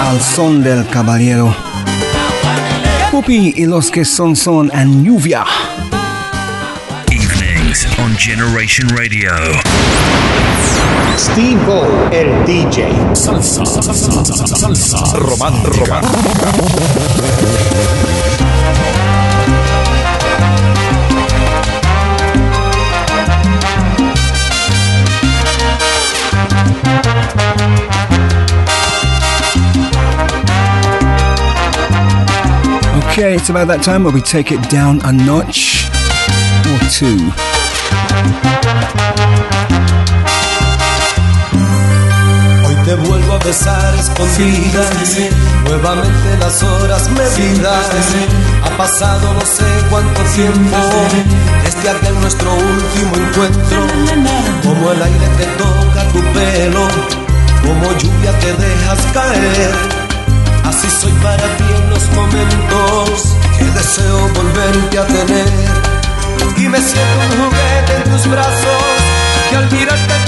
Al 0.00 0.18
son 0.18 0.62
del 0.62 0.86
caballero. 0.86 1.54
Pupy 3.10 3.52
y 3.54 3.66
los 3.66 3.90
que 3.90 4.06
son 4.06 4.34
son 4.34 4.70
and 4.72 5.04
Lluvia. 5.04 5.44
Evenings 7.10 7.86
on 7.98 8.16
Generation 8.16 8.88
Radio. 8.96 9.32
Steve 11.18 11.60
O, 11.68 12.08
el 12.10 12.46
DJ. 12.46 12.88
Salsa, 13.14 13.66
salsa, 13.66 13.92
salsa, 13.92 14.56
salsa 14.56 15.18
romántica. 15.18 16.00
Okay, 33.12 33.34
it's 33.34 33.50
about 33.50 33.68
that 33.68 33.82
time 33.82 34.04
where 34.04 34.12
we 34.14 34.22
take 34.24 34.48
it 34.50 34.62
down 34.72 35.04
a 35.04 35.12
notch 35.12 35.84
or 36.64 36.80
two. 36.88 37.20
Hoy 42.64 42.76
te 42.88 42.94
vuelvo 43.04 43.32
a 43.36 43.38
besar 43.44 43.92
escondidas, 44.00 45.28
nuevamente 45.68 46.38
las 46.40 46.62
horas 46.62 47.10
medidas. 47.10 47.84
Ha 48.64 48.70
pasado 48.78 49.34
no 49.34 49.44
sé 49.44 49.68
cuánto 49.90 50.22
tiempo 50.32 50.78
desde 51.64 51.90
aquel 51.90 52.18
nuestro 52.18 52.48
último 52.54 53.12
encuentro. 53.28 53.86
Como 54.64 54.90
el 54.90 55.02
aire 55.02 55.28
que 55.36 55.46
toca 55.60 56.08
tu 56.16 56.20
pelo, 56.32 56.88
como 57.60 57.92
lluvia 57.92 58.32
que 58.40 58.52
dejas 58.56 59.04
caer. 59.12 60.02
Así 60.64 60.88
soy 60.88 61.12
para 61.20 61.44
ti 61.58 61.71
momentos 62.14 63.36
que 63.58 63.64
deseo 63.64 64.28
volverte 64.34 64.98
a 64.98 65.06
tener. 65.06 65.48
Y 66.56 66.68
me 66.68 66.80
siento 66.80 67.18
un 67.30 67.44
juguete 67.44 67.96
en 68.04 68.10
tus 68.10 68.26
brazos, 68.28 68.82
que 69.50 69.56
al 69.56 69.70
mirarte 69.70 70.21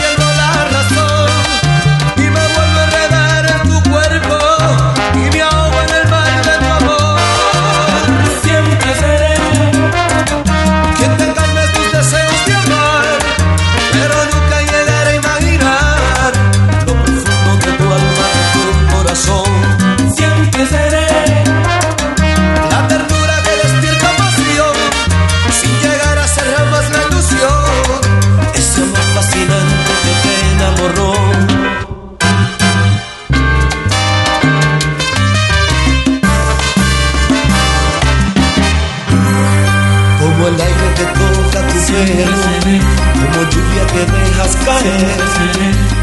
caer. 44.64 45.16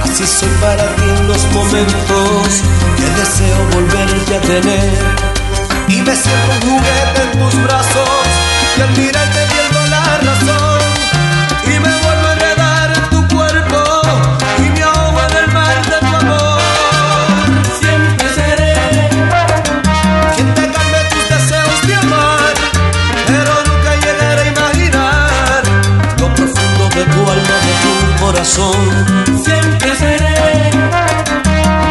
Así 0.03 0.26
soy 0.26 0.49
para 0.61 0.95
ti 0.95 1.03
en 1.18 1.27
los 1.27 1.43
momentos 1.53 2.63
que 2.97 3.09
deseo 3.19 3.57
volverte 3.73 4.35
a 4.35 4.41
tener. 4.41 4.91
Y 5.88 6.01
me 6.01 6.15
siento 6.15 6.51
un 6.53 6.61
juguete 6.61 7.22
en 7.23 7.39
tus 7.39 7.63
brazos, 7.63 8.27
y 8.77 8.81
al 8.81 8.89
mirarte 8.97 9.39
pierdo 9.47 9.85
la 9.88 10.18
razón. 10.18 10.60
siempre 28.43 29.95
seré 29.95 30.72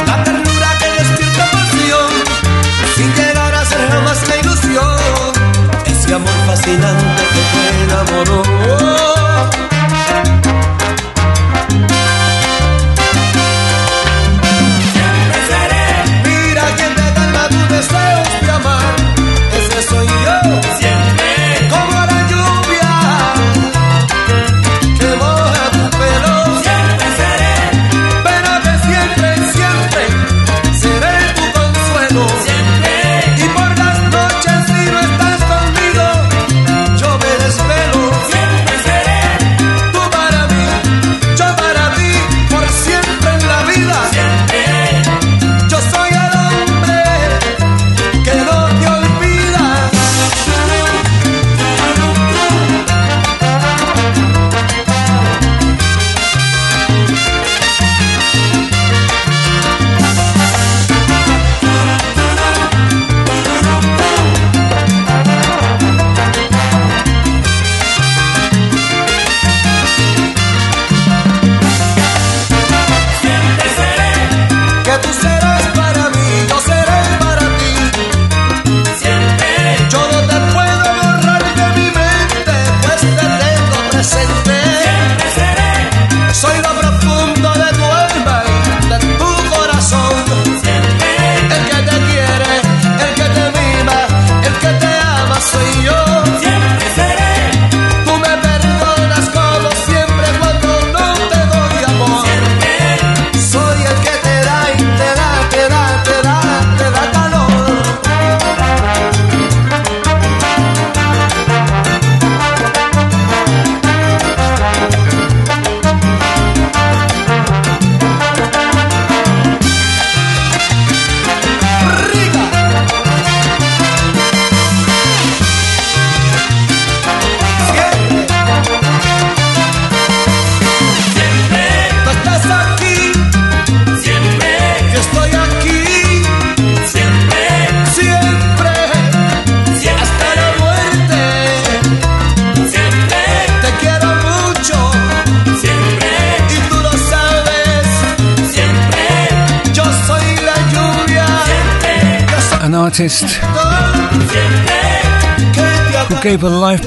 la 0.07 0.25
ternura 0.25 0.79
que 0.81 0.91
despierta 0.99 1.51
pasión. 1.53 2.11
Sin 2.97 3.15
llegar 3.15 3.55
a 3.55 3.65
ser 3.65 3.89
jamás 3.89 4.29
la 4.29 4.37
ilusión 4.37 5.33
ese 5.87 6.15
amor 6.15 6.35
fascinante 6.47 7.23
que 7.35 7.43
te 7.53 7.83
enamoró. 7.85 9.20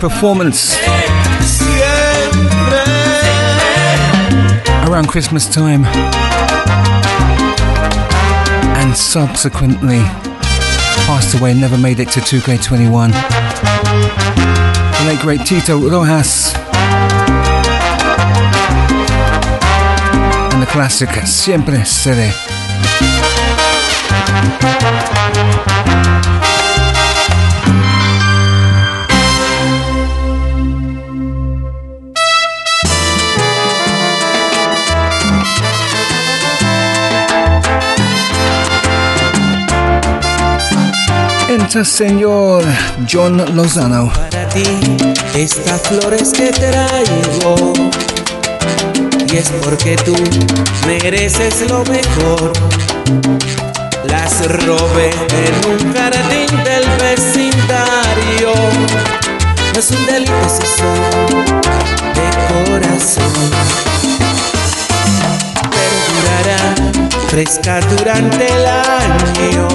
Performance 0.09 0.77
around 4.85 5.07
Christmas 5.07 5.47
time 5.47 5.85
and 8.75 8.93
subsequently 8.97 9.99
passed 11.07 11.39
away, 11.39 11.53
never 11.53 11.77
made 11.77 12.01
it 12.01 12.09
to 12.09 12.19
2K21. 12.19 13.13
The 14.97 15.05
late 15.07 15.19
great 15.21 15.45
Tito 15.45 15.79
Rojas. 15.79 16.53
And 20.51 20.61
the 20.61 20.67
classic 20.67 21.11
Siempre 21.25 21.77
Seré. 21.77 22.52
Señor 41.81 42.63
John 43.11 43.43
Lozano. 43.55 44.11
Para 44.13 44.47
ti, 44.49 44.63
estas 45.33 45.81
flores 45.81 46.31
que 46.31 46.51
traigo. 46.51 47.73
Y 49.27 49.37
es 49.37 49.49
porque 49.63 49.95
tú 49.95 50.13
mereces 50.85 51.67
lo 51.67 51.83
mejor. 51.85 52.53
Las 54.05 54.45
robé 54.65 55.09
en 55.09 55.71
un 55.71 55.93
jardín 55.95 56.63
del 56.63 56.85
vecindario. 57.01 58.53
No 59.73 59.79
es 59.79 59.89
un 59.89 60.05
delito 60.05 60.49
si 60.49 60.67
son 60.77 61.45
de 62.13 62.27
corazón. 62.69 63.92
Fresca 67.33 67.79
durante 67.97 68.45
el 68.45 68.63
año 68.67 69.67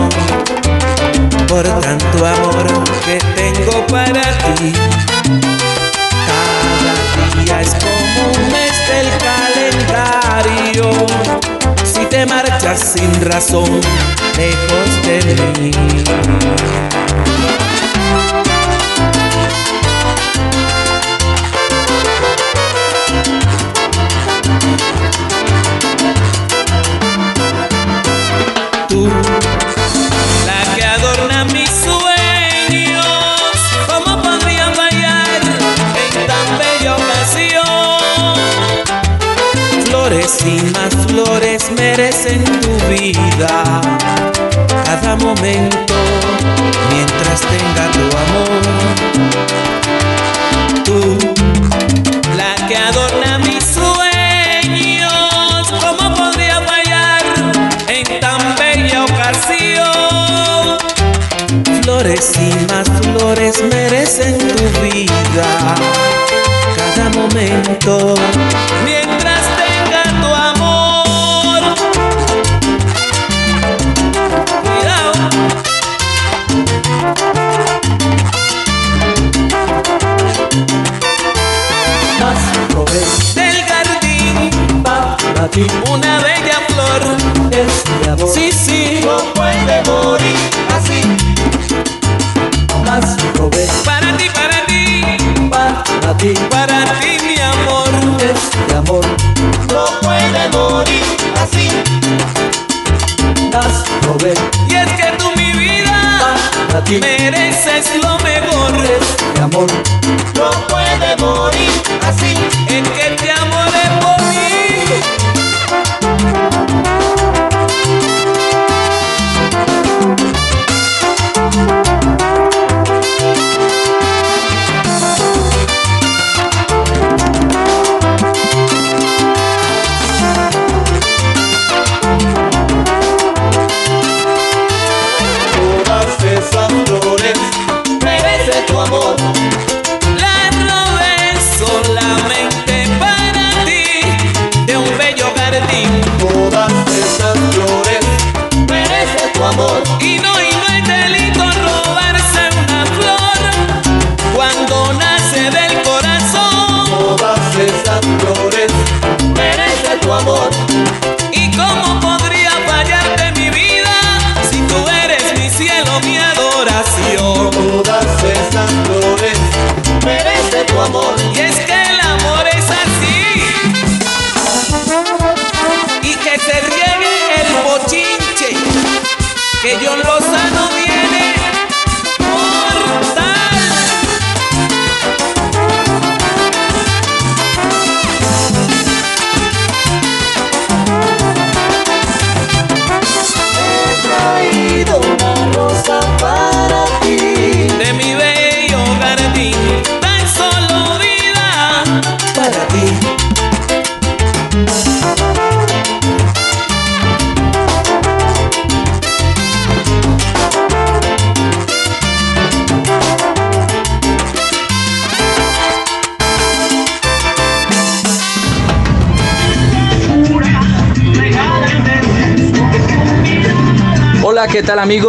por 1.48 1.64
tanto 1.80 2.24
amor 2.24 2.85
que 3.05 3.18
tengo 3.35 3.85
para 3.89 4.22
ti. 4.55 4.72
Cada 6.28 7.43
día 7.43 7.60
es 7.60 7.70
como 7.70 8.20
un 8.36 8.52
mes 8.52 8.74
del 8.86 9.09
calendario. 9.26 10.85
Si 11.82 12.06
te 12.06 12.26
marchas 12.26 12.94
sin 12.94 13.12
razón, 13.22 13.80
lejos 14.36 15.02
de 15.02 15.18
mí. 15.60 15.72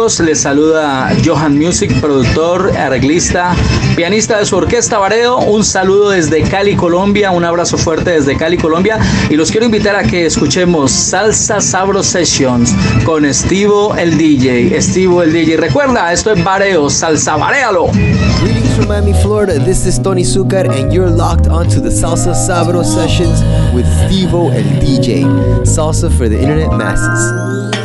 amigos, 0.00 0.20
les 0.20 0.40
saluda 0.40 1.14
Johan 1.22 1.58
Music, 1.58 1.92
productor, 2.00 2.74
arreglista, 2.74 3.54
pianista 3.96 4.38
de 4.38 4.46
su 4.46 4.56
orquesta 4.56 4.96
Vareo. 4.96 5.38
Un 5.40 5.62
saludo 5.62 6.10
desde 6.10 6.42
Cali, 6.42 6.74
Colombia, 6.74 7.30
un 7.30 7.44
abrazo 7.44 7.76
fuerte 7.76 8.12
desde 8.12 8.34
Cali, 8.34 8.56
Colombia. 8.56 8.98
Y 9.28 9.36
los 9.36 9.50
quiero 9.50 9.66
invitar 9.66 9.96
a 9.96 10.02
que 10.02 10.24
escuchemos 10.24 10.90
Salsa 10.90 11.60
Sabro 11.60 12.02
Sessions 12.02 12.74
con 13.04 13.26
Estivo 13.26 13.94
el 13.94 14.16
DJ. 14.16 14.74
Estivo 14.74 15.22
el 15.22 15.34
DJ. 15.34 15.58
Recuerda, 15.58 16.10
esto 16.14 16.32
es 16.32 16.42
Vareo, 16.42 16.88
Salsa 16.88 17.36
Varealo. 17.36 17.88
Greetings 18.40 18.74
from 18.76 18.88
Miami, 18.88 19.12
Florida. 19.20 19.62
This 19.62 19.84
is 19.84 20.00
Tony 20.00 20.22
Zucker, 20.22 20.66
and 20.70 20.90
you're 20.90 21.10
locked 21.10 21.46
onto 21.46 21.78
the 21.78 21.90
Salsa 21.90 22.32
Sabro 22.34 22.82
Sessions 22.82 23.42
with 23.74 23.84
Estivo 23.84 24.50
el 24.50 24.64
DJ. 24.80 25.26
Salsa 25.66 26.10
for 26.10 26.26
the 26.26 26.40
internet 26.40 26.72
masses. 26.72 27.79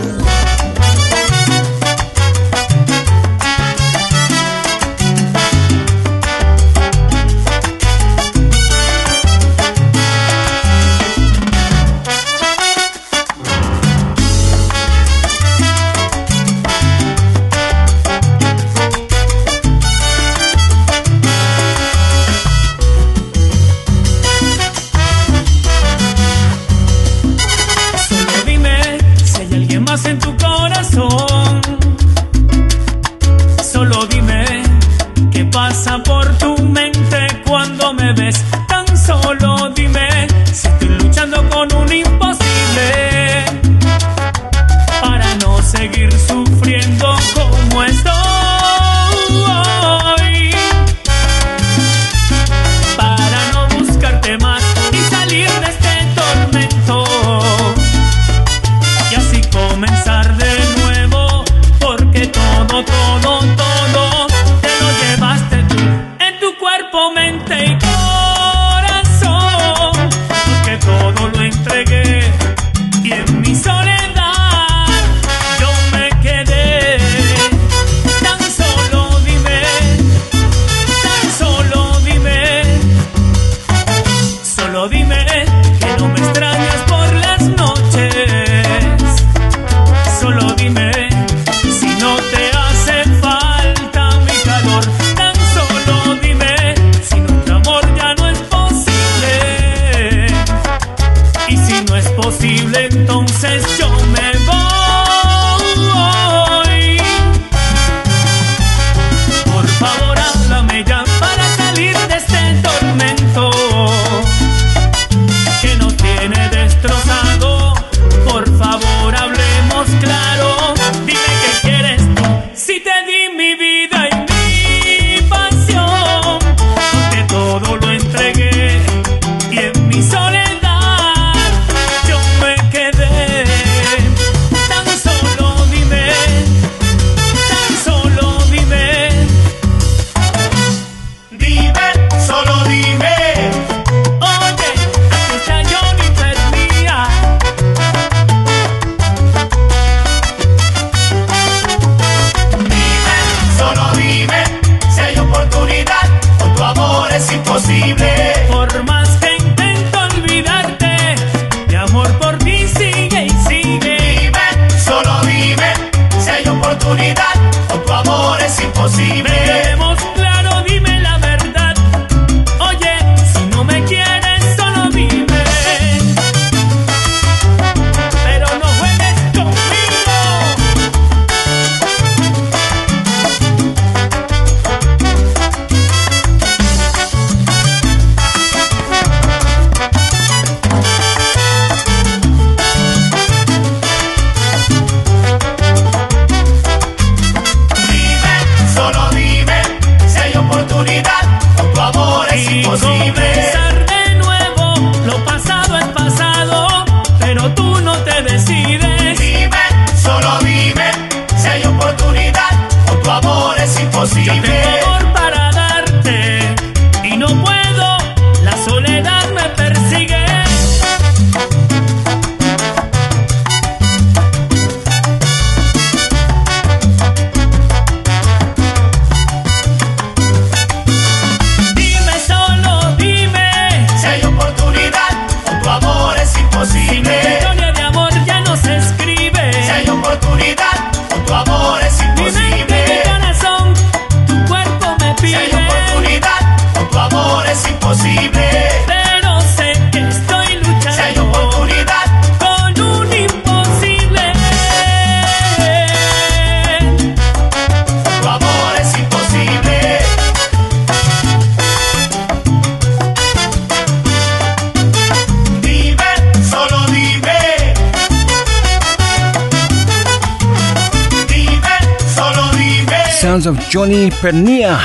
Johnny 273.76 274.10
Pernia. 274.22 274.80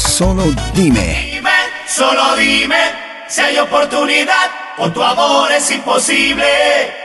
Solo 0.00 0.44
dime. 0.72 1.28
dime. 1.30 1.50
Solo 1.86 2.36
dime 2.36 2.90
si 3.28 3.42
hay 3.42 3.58
oportunidad 3.58 4.50
o 4.78 4.90
tu 4.90 5.02
amor 5.02 5.52
es 5.52 5.70
imposible. 5.70 7.01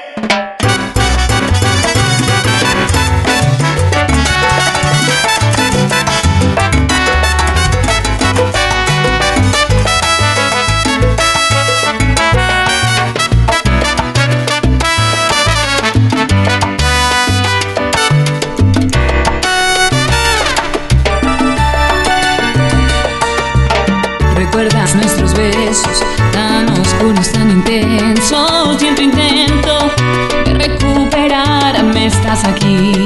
aquí. 32.48 32.97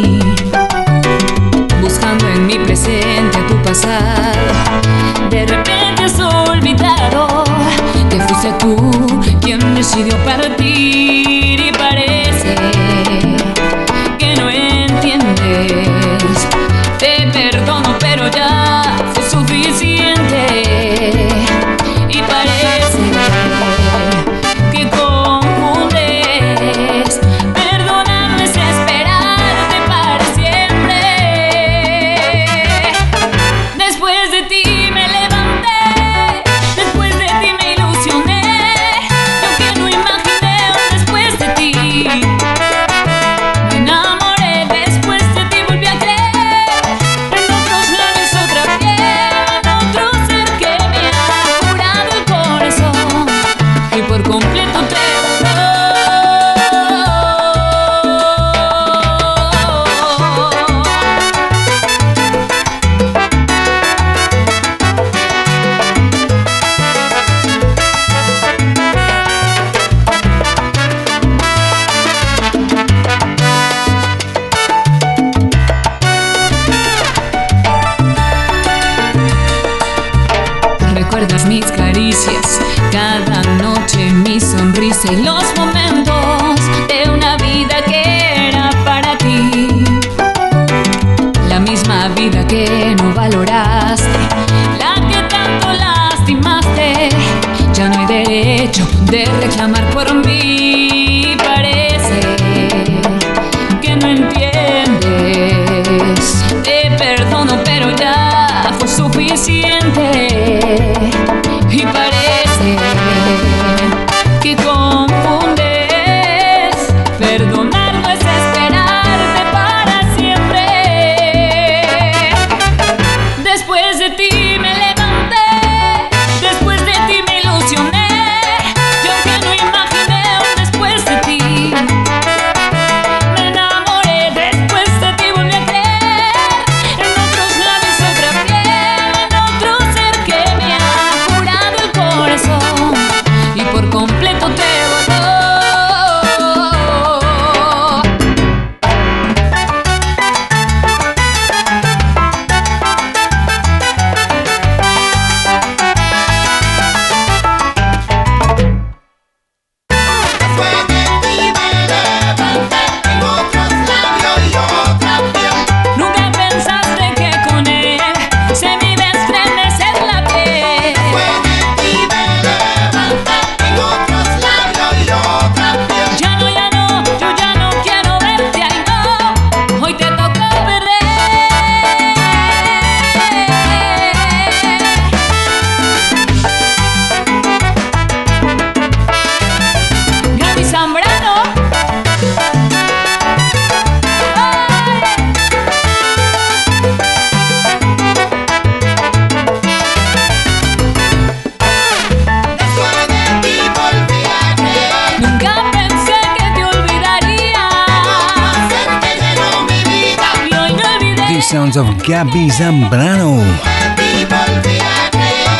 Gabby 212.11 212.49
Zambrano. 212.49 213.41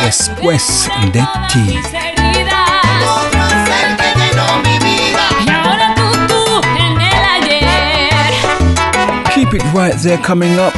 Después 0.04 0.86
de 1.10 1.24
ti. 1.48 1.80
Keep 9.32 9.54
it 9.54 9.62
right 9.72 9.94
there 10.02 10.18
coming 10.18 10.58
up. 10.58 10.74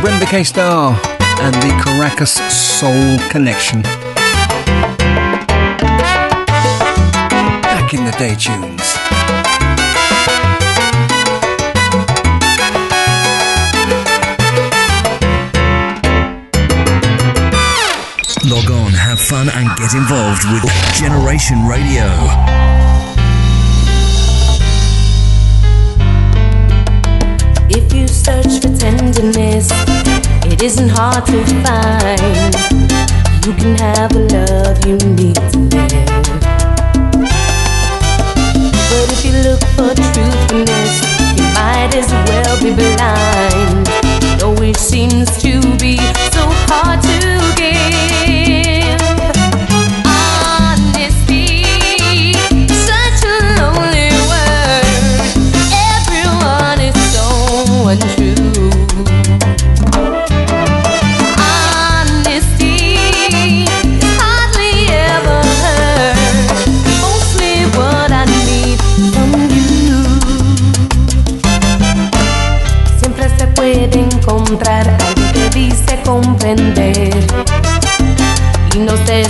Brenda 0.00 0.26
K 0.26 0.42
Starr 0.42 0.98
and 1.40 1.54
the 1.62 1.70
Caracas 1.84 2.32
Soul 2.52 3.20
Connection. 3.30 3.82
Back 7.62 7.94
in 7.94 8.04
the 8.04 8.10
day 8.18 8.34
tunes. 8.34 8.83
Log 18.46 18.70
on, 18.70 18.92
have 18.92 19.18
fun, 19.18 19.48
and 19.48 19.74
get 19.78 19.94
involved 19.94 20.44
with 20.52 20.62
Generation 20.94 21.66
Radio. 21.66 22.04
If 27.70 27.94
you 27.94 28.06
search 28.06 28.60
for 28.60 28.68
tenderness, 28.76 29.70
it 30.44 30.62
isn't 30.62 30.90
hard 30.90 31.24
to 31.24 31.42
find. 31.64 32.54
You 33.46 33.54
can 33.54 33.76
have 33.78 34.12
the 34.12 34.28
love 34.36 34.84
you 34.84 34.98
need 35.16 35.36
to 35.36 35.58
live. 35.72 36.04
But 38.90 39.06
if 39.10 39.24
you 39.24 39.32
look 39.40 39.62
for 39.72 39.94
truthfulness, 39.94 41.00
you 41.38 41.44
might 41.54 41.94
as 41.94 42.12
well 42.28 42.60
be 42.62 42.74
blind. 42.74 43.86
Though 44.38 44.62
it 44.62 44.76
seems 44.76 45.30
to 45.42 45.60
be 45.78 45.96
so 46.30 46.44
hard 46.68 47.00
to 47.02 47.54
give. 47.56 48.33
Y 78.74 78.78
no 78.78 78.92
te 79.06 79.22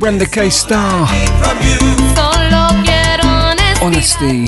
Brenda 0.00 0.24
K. 0.24 0.48
Starr. 0.48 1.06
Honesty. 3.82 4.46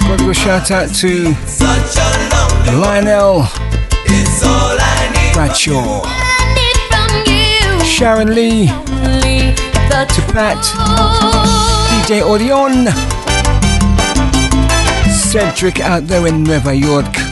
Got 0.00 0.16
to 0.16 0.24
do 0.24 0.30
a 0.30 0.34
shout 0.34 0.70
out 0.70 0.88
to 0.94 1.34
Lionel 2.80 3.42
Bradshaw, 5.34 6.02
Sharon 7.84 8.34
Lee, 8.34 8.68
to 10.08 10.22
Pat, 10.32 10.64
DJ 11.90 12.22
Orion, 12.22 12.86
Cedric 15.12 15.80
out 15.80 16.06
there 16.06 16.26
in 16.26 16.42
Nueva 16.42 16.74
York. 16.74 17.31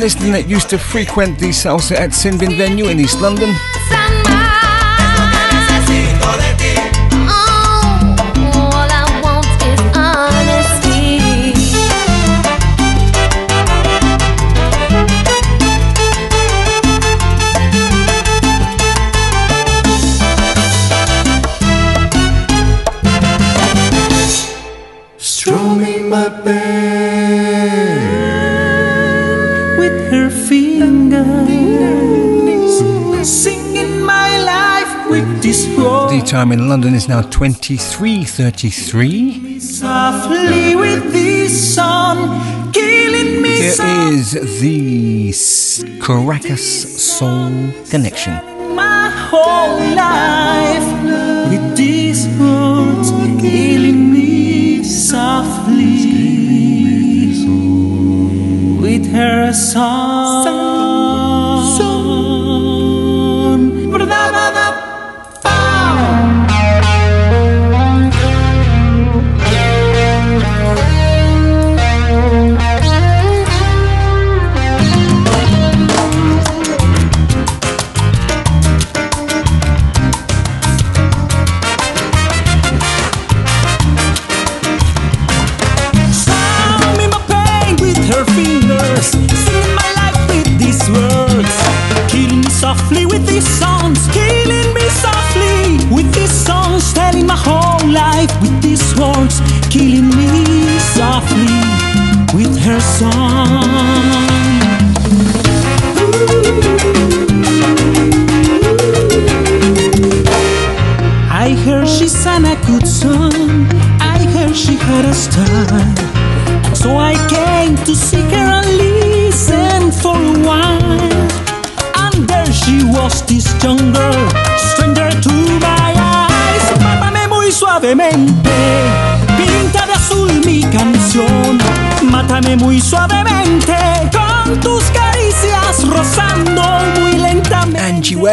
listener 0.00 0.32
that 0.32 0.48
used 0.48 0.70
to 0.70 0.78
frequent 0.78 1.38
the 1.38 1.50
Salsa 1.50 1.94
at 1.94 2.10
Sinbin 2.10 2.56
venue 2.56 2.86
in 2.86 2.98
East 2.98 3.20
London. 3.20 3.54
Time 36.40 36.52
in 36.52 36.68
London 36.70 36.94
is 36.94 37.06
now 37.06 37.20
23.33. 37.20 39.60
Softly 39.60 40.74
with 40.74 41.12
this 41.12 41.74
song, 41.74 42.72
killing 42.72 43.42
me 43.42 43.58
Here 43.58 43.74
is 44.10 44.32
the 44.62 45.34
Caracas 46.00 46.64
Soul 47.18 47.52
Connection. 47.90 48.32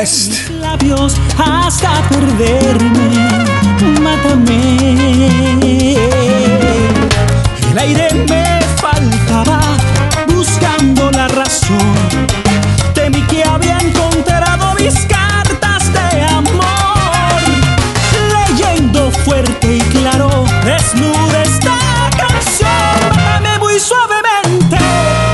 West. 0.08 0.50
labios 0.62 1.16
hasta 1.38 1.92
perderme. 2.08 3.10
Mátame. 4.02 4.88
El 7.72 7.78
aire 7.78 8.08
me 8.30 8.62
faltaba 8.78 9.60
buscando 10.34 11.12
la 11.12 11.28
razón. 11.28 11.94
Temí 12.94 13.22
que 13.24 13.44
había 13.44 13.80
encontrado 13.80 14.76
mis 14.76 14.96
cartas 15.08 15.92
de 15.92 16.22
amor. 16.24 17.44
Leyendo 18.36 19.12
fuerte 19.26 19.76
y 19.76 19.82
claro, 19.96 20.46
desnuda 20.64 21.44
esta 21.44 21.78
canción. 22.16 22.70
Mátame 23.10 23.60
muy 23.60 23.78
suavemente, 23.78 24.78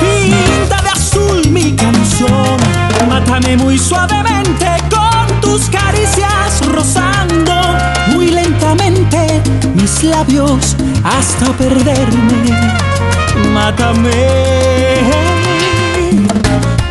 pinta 0.02 0.82
de 0.82 0.90
azul 0.90 1.48
mi 1.52 1.76
canción. 1.76 2.58
Mátame 3.08 3.56
muy 3.58 3.78
suavemente 3.78 4.23
labios 10.24 10.76
hasta 11.04 11.45
perderme. 11.54 12.44
Mátame. 13.54 14.12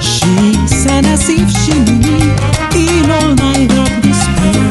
She 0.01 0.55
sang 0.67 1.07
as 1.07 1.29
if 1.29 1.51
she 1.51 1.79
knew 1.81 1.99
me 2.75 3.01
in 3.01 3.11
all 3.11 3.79
of 3.81 3.93
despair. 4.03 4.71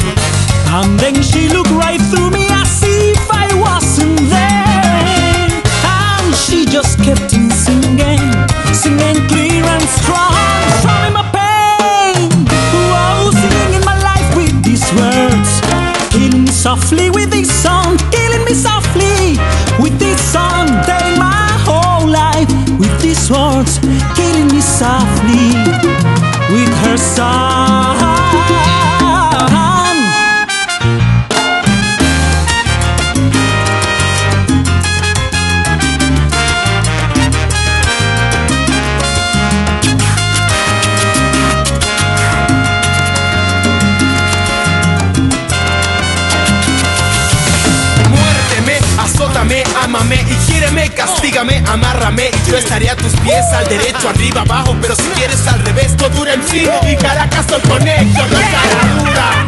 And 0.74 1.00
then 1.00 1.22
she 1.22 1.50
looked 1.50 1.72
right 1.72 2.02
through 2.10 2.30
me 2.32 2.48
as 2.50 2.84
if 2.84 3.30
I 3.32 3.48
wasn't 3.60 4.20
there. 4.30 5.50
And 5.84 6.36
she 6.36 6.66
just 6.66 6.98
kept 7.04 7.34
on 7.34 7.50
singing, 7.52 8.24
singing 8.74 9.28
clear 9.28 9.64
and 9.66 9.88
strong, 10.00 10.34
showing 10.84 11.14
my 11.14 11.26
pain. 11.34 12.30
Oh, 12.94 13.32
singing 13.34 13.74
in 13.80 13.86
my 13.86 13.98
life 14.02 14.36
with 14.36 14.64
these 14.64 14.86
words, 14.94 15.62
killing 16.12 16.48
softly 16.48 17.10
with 17.10 17.30
this 17.32 17.52
song, 17.64 17.81
amárrame 51.72 52.30
y 52.34 52.50
yo 52.50 52.58
estaré 52.58 52.90
a 52.90 52.96
tus 52.96 53.14
pies 53.22 53.46
al 53.54 53.66
derecho, 53.68 54.10
arriba, 54.10 54.42
abajo, 54.42 54.76
pero 54.82 54.96
si 54.96 55.04
quieres 55.16 55.48
al 55.48 55.60
revés, 55.60 55.96
todo 55.96 56.10
dura 56.10 56.34
en 56.34 56.48
sí 56.48 56.68
y 56.84 56.96
Caracas 56.98 57.46
Soul 57.48 57.62
Connection, 57.62 58.30
no 58.30 58.40
cara 58.40 59.06
dura. 59.06 59.46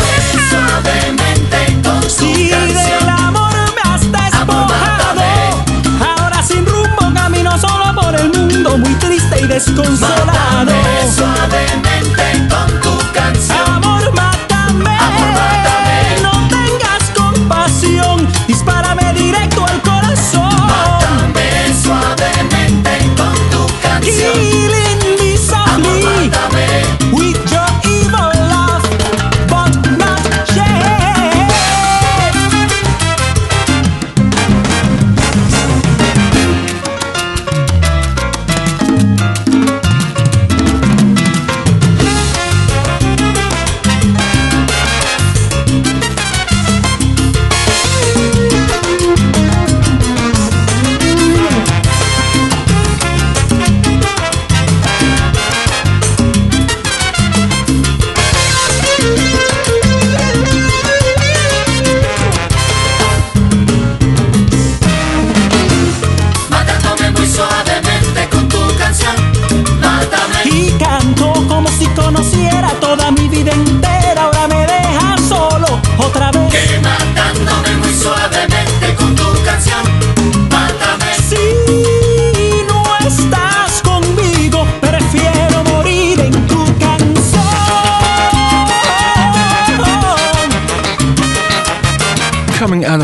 Si 2.07 2.49
del 2.49 3.09
amor 3.09 3.53
me 3.75 3.91
has 3.91 4.01
despojado, 4.09 5.65
ahora 5.99 6.41
sin 6.43 6.65
rumbo 6.65 7.13
camino 7.13 7.57
solo 7.59 7.93
por 7.93 8.15
el 8.15 8.31
mundo, 8.31 8.77
muy 8.77 8.93
triste 8.95 9.41
y 9.41 9.47
desconsolado. 9.47 10.71
suavemente 11.13 12.47
con 12.49 12.79
tu 12.81 12.97
canción. 13.11 13.67
Amor, 13.67 14.13
mátame, 14.13 14.97
no 16.21 16.47
tengas 16.47 17.03
compasión, 17.15 18.27
dispárame 18.47 18.82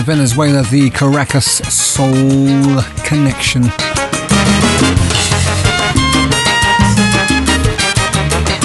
Venezuela, 0.09 0.63
the 0.63 0.89
Caracas 0.89 1.45
Soul 1.71 2.81
Connection. 3.05 3.61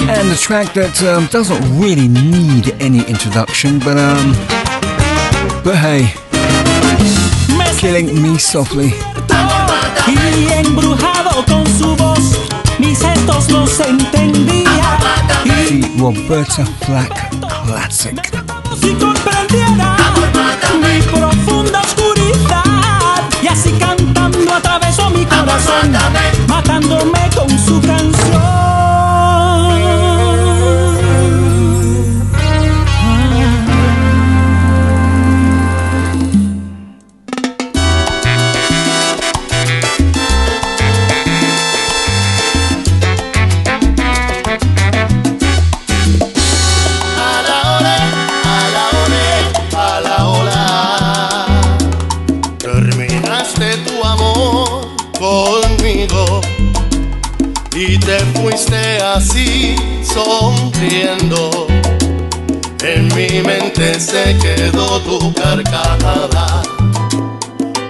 And 0.09 0.25
the 0.31 0.37
track 0.41 0.73
that 0.73 1.03
um, 1.03 1.27
doesn't 1.27 1.61
really 1.79 2.07
need 2.07 2.73
any 2.81 3.05
introduction, 3.07 3.77
but 3.77 3.95
um, 3.95 4.33
but 5.63 5.75
hey, 5.77 6.11
killing 7.77 8.07
me 8.23 8.39
softly. 8.39 8.89
The 15.69 15.93
Roberta 16.01 16.65
Flack 16.65 17.29
classic. 17.39 18.17
así 23.55 23.71
cantando 23.73 24.53
atravesó 24.53 25.09
mi 25.09 25.25
corazón, 25.25 25.91
matándome 26.47 27.29
con 27.35 27.49
su 27.49 27.81
canción. 27.81 28.64
se 64.25 64.37
quedó 64.39 64.99
tu 65.01 65.33
carcajada, 65.33 66.63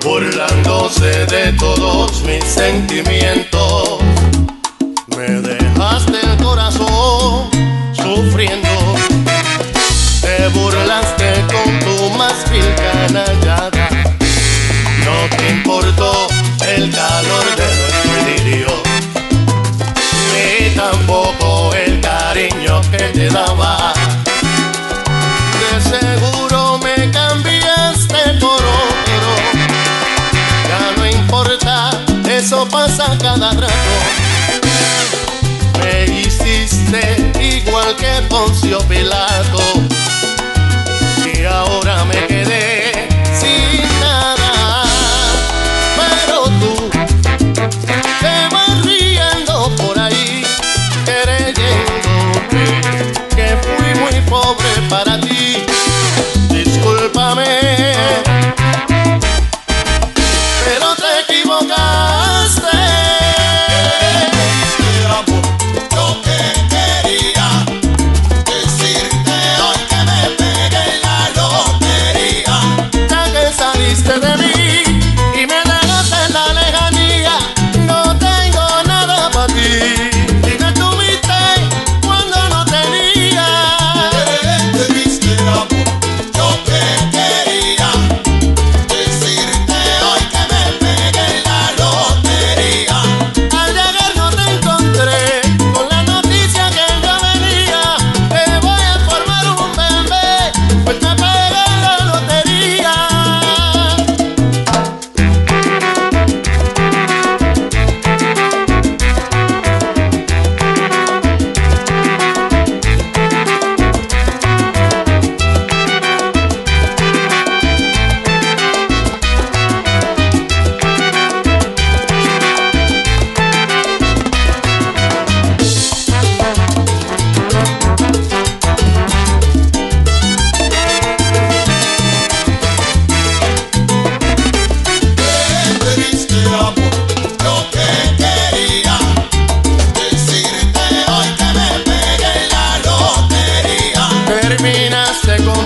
burlándose 0.04 1.26
de 1.28 1.54
todos 1.54 2.22
mis 2.24 2.44
sentimientos. 2.44 3.45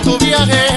tu 0.04 0.18
viaje. 0.18 0.69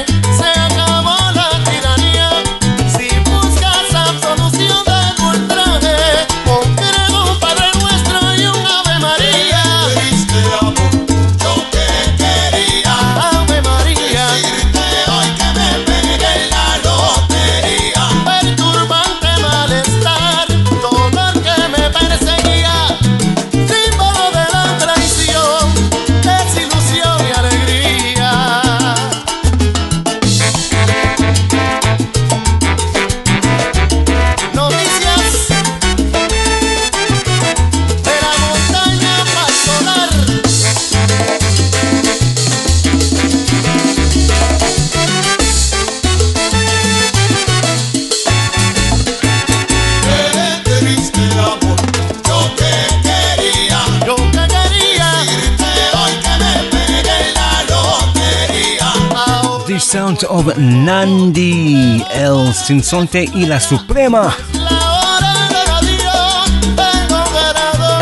of 60.29 60.57
Nandi, 60.59 62.05
El 62.13 62.53
Sinsonte 62.53 63.25
y 63.35 63.47
La 63.47 63.59
Suprema. 63.59 64.35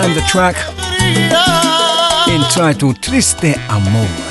And 0.02 0.14
the 0.14 0.22
track 0.28 0.56
entitled 2.28 3.00
Triste 3.00 3.56
Amor. 3.68 4.29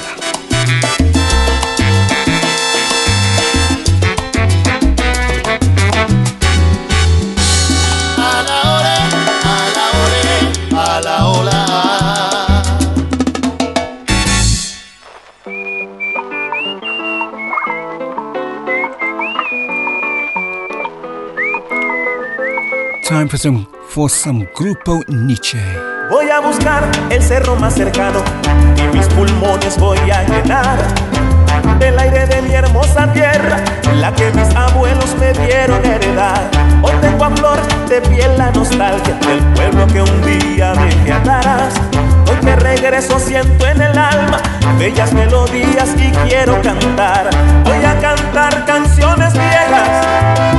Grupo 24.57 25.02
Nietzsche. 25.07 25.60
Voy 26.11 26.30
a 26.30 26.41
buscar 26.41 26.84
el 27.10 27.24
cerro 27.24 27.56
más 27.56 27.74
cercano 27.74 28.22
y 28.76 28.98
mis 28.98 29.07
pulmones 29.07 29.78
voy 29.78 29.98
a 30.11 30.24
llenar 30.28 30.78
del 31.80 31.98
aire 31.99 32.28
de 32.28 32.41
mi 32.41 32.53
hermosa 32.53 33.14
tierra, 33.14 33.64
la 33.95 34.14
que 34.14 34.30
mis 34.32 34.53
abuelos 34.56 35.16
me 35.20 35.32
dieron 35.32 35.86
heredar. 35.86 36.49
Hoy 36.84 36.91
tengo 36.99 37.24
a 37.24 37.30
flor 37.30 37.60
de 37.88 38.02
piel 38.02 38.38
la 38.38 38.52
nostalgia 38.52 39.14
del 39.16 39.40
pueblo 39.53 39.88
que 39.88 40.02
un 40.02 40.22
día 40.26 40.74
dejé 40.74 41.14
atrás. 41.14 41.76
Hoy 42.30 42.45
que 42.45 42.56
regreso 42.57 43.20
siento 43.20 43.66
en 43.66 43.82
el 43.82 43.98
alma 43.98 44.41
bellas 44.78 45.14
melodías 45.14 45.90
y 45.98 46.11
quiero 46.28 46.61
cantar. 46.61 47.30
Voy 47.64 47.86
a 47.86 47.99
cantar 47.99 48.66
canciones 48.66 49.34
viejas, 49.34 50.56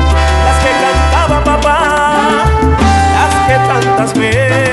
das 4.01 4.14
vezes 4.14 4.70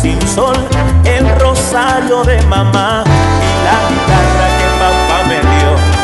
sin 0.00 0.20
sol, 0.26 0.56
el 1.04 1.28
rosario 1.40 2.22
de 2.24 2.40
mamá 2.42 3.04
y 3.06 3.54
la 3.64 3.78
guitarra 3.88 4.46
que 4.58 4.66
papá 4.78 5.18
me 5.28 5.40
dio. 5.40 5.94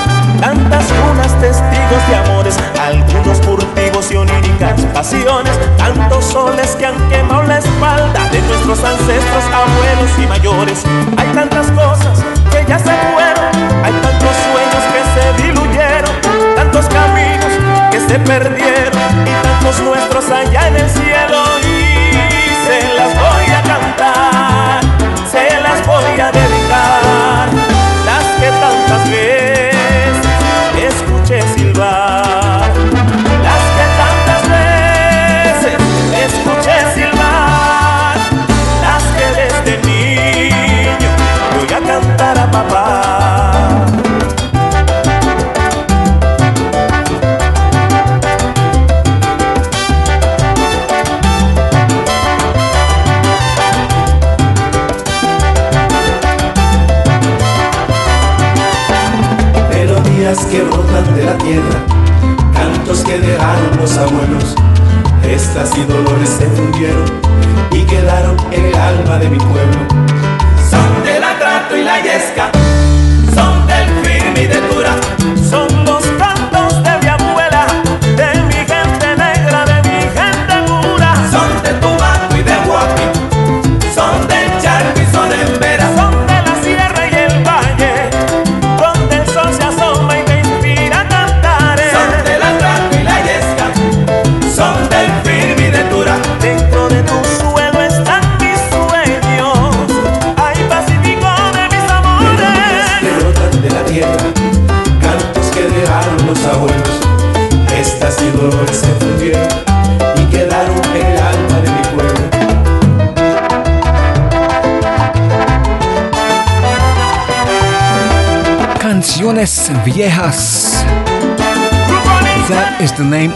Tantas 0.40 0.84
lunas, 0.90 1.38
testigos 1.40 2.08
de 2.08 2.16
amores, 2.16 2.56
algunos 2.80 3.38
furtivos 3.42 4.10
y 4.10 4.16
oníricas 4.16 4.80
pasiones, 4.94 5.52
tantos 5.76 6.24
soles 6.24 6.76
que 6.76 6.86
han 6.86 7.08
quemado 7.10 7.42
la 7.42 7.58
espalda 7.58 8.28
de 8.30 8.40
nuestros 8.42 8.82
ancestros, 8.82 9.44
abuelos 9.52 10.10
y 10.18 10.26
mayores. 10.26 10.84
Hay 11.18 11.28
tantas 11.34 11.70
cosas 11.72 12.24
que 12.50 12.64
ya 12.66 12.78
se 12.78 12.90
fueron, 13.12 13.84
hay 13.84 13.92
tantos 13.92 14.36
sueños 14.48 14.82
que 14.92 15.02
se 15.14 15.42
diluyeron, 15.42 16.56
tantos 16.56 16.86
caminos 16.86 17.52
que 17.90 18.00
se 18.00 18.18
perdieron 18.20 19.02
y 19.26 19.42
tantos 19.42 19.80
nuestros 19.80 20.30
allá 20.30 20.68
en 20.68 20.76
el 20.76 20.88
cielo 20.88 21.59
voy 26.28 26.59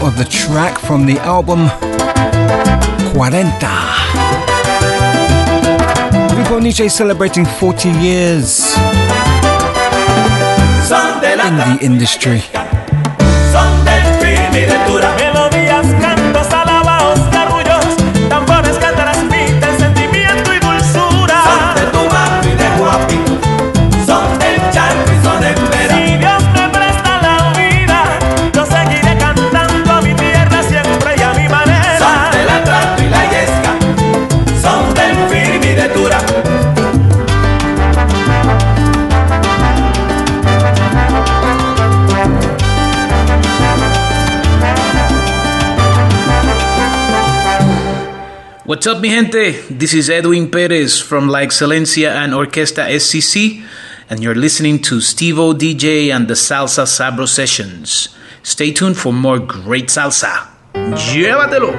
of 0.05 0.17
the 0.17 0.25
track 0.25 0.77
from 0.77 1.05
the 1.07 1.17
album 1.21 1.67
Cuarenta. 3.11 3.73
Grupo 6.29 6.61
Niche 6.61 6.89
celebrating 6.91 7.43
40 7.45 7.89
years 7.89 8.75
Son 10.87 11.19
de 11.21 11.35
la 11.35 11.47
in 11.47 11.57
the 11.57 11.85
industry. 11.85 12.64
What's 48.85 48.97
up, 48.97 49.01
mi 49.01 49.09
gente? 49.09 49.51
This 49.71 49.95
is 49.95 50.11
Edwin 50.11 50.51
Perez 50.51 51.01
from 51.01 51.27
La 51.27 51.39
Excelencia 51.39 52.23
and 52.23 52.33
Orquesta 52.33 52.87
SCC, 52.87 53.63
and 54.11 54.21
you're 54.21 54.35
listening 54.35 54.79
to 54.83 55.01
Steve 55.01 55.39
O 55.39 55.55
DJ 55.55 56.13
and 56.15 56.27
the 56.27 56.35
Salsa 56.35 56.85
Sabro 56.85 57.27
Sessions. 57.27 58.09
Stay 58.43 58.71
tuned 58.71 58.95
for 58.95 59.11
more 59.11 59.39
great 59.39 59.87
salsa. 59.87 60.51
¡Llévatelo! 60.75 61.73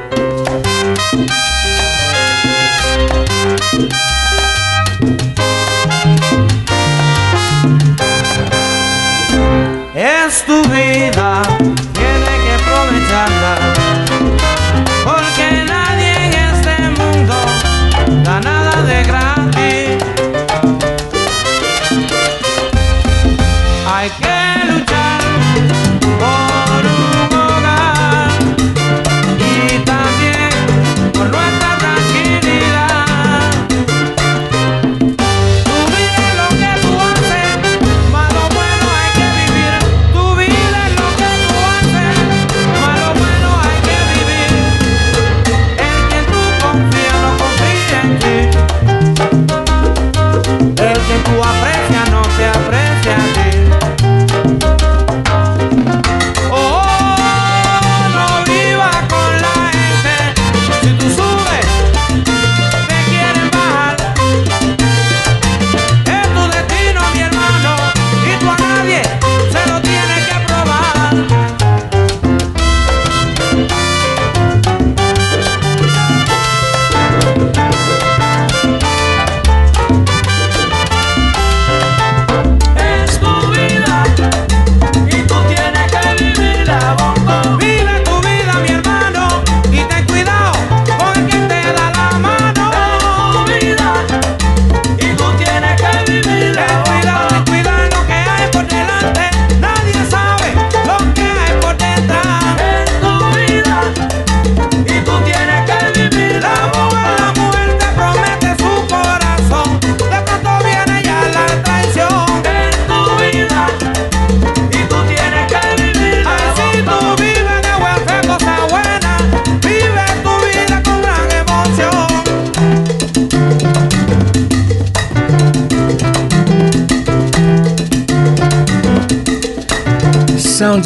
Es 9.95 10.45
tu 10.45 10.61
vida, 10.65 11.43
tiene 11.93 12.33
que 12.43 12.53
aprovecharla. 12.59 13.66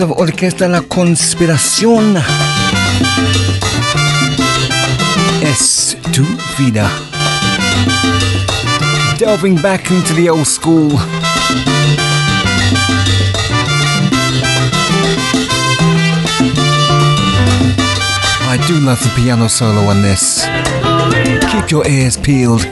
Of 0.01 0.13
Orquesta 0.19 0.69
La 0.69 0.83
Conspiración. 0.83 2.17
Es 5.43 5.97
tu 6.13 6.25
vida. 6.59 6.91
Delving 9.19 9.57
back 9.57 9.91
into 9.91 10.15
the 10.15 10.29
old 10.31 10.47
school. 10.47 10.93
I 18.49 18.57
do 18.67 18.81
love 18.81 19.01
the 19.03 19.11
piano 19.17 19.49
solo 19.49 19.83
on 19.89 20.03
this. 20.03 20.47
Keep 21.53 21.71
your 21.71 21.87
ears 21.87 22.17
peeled. 22.17 22.67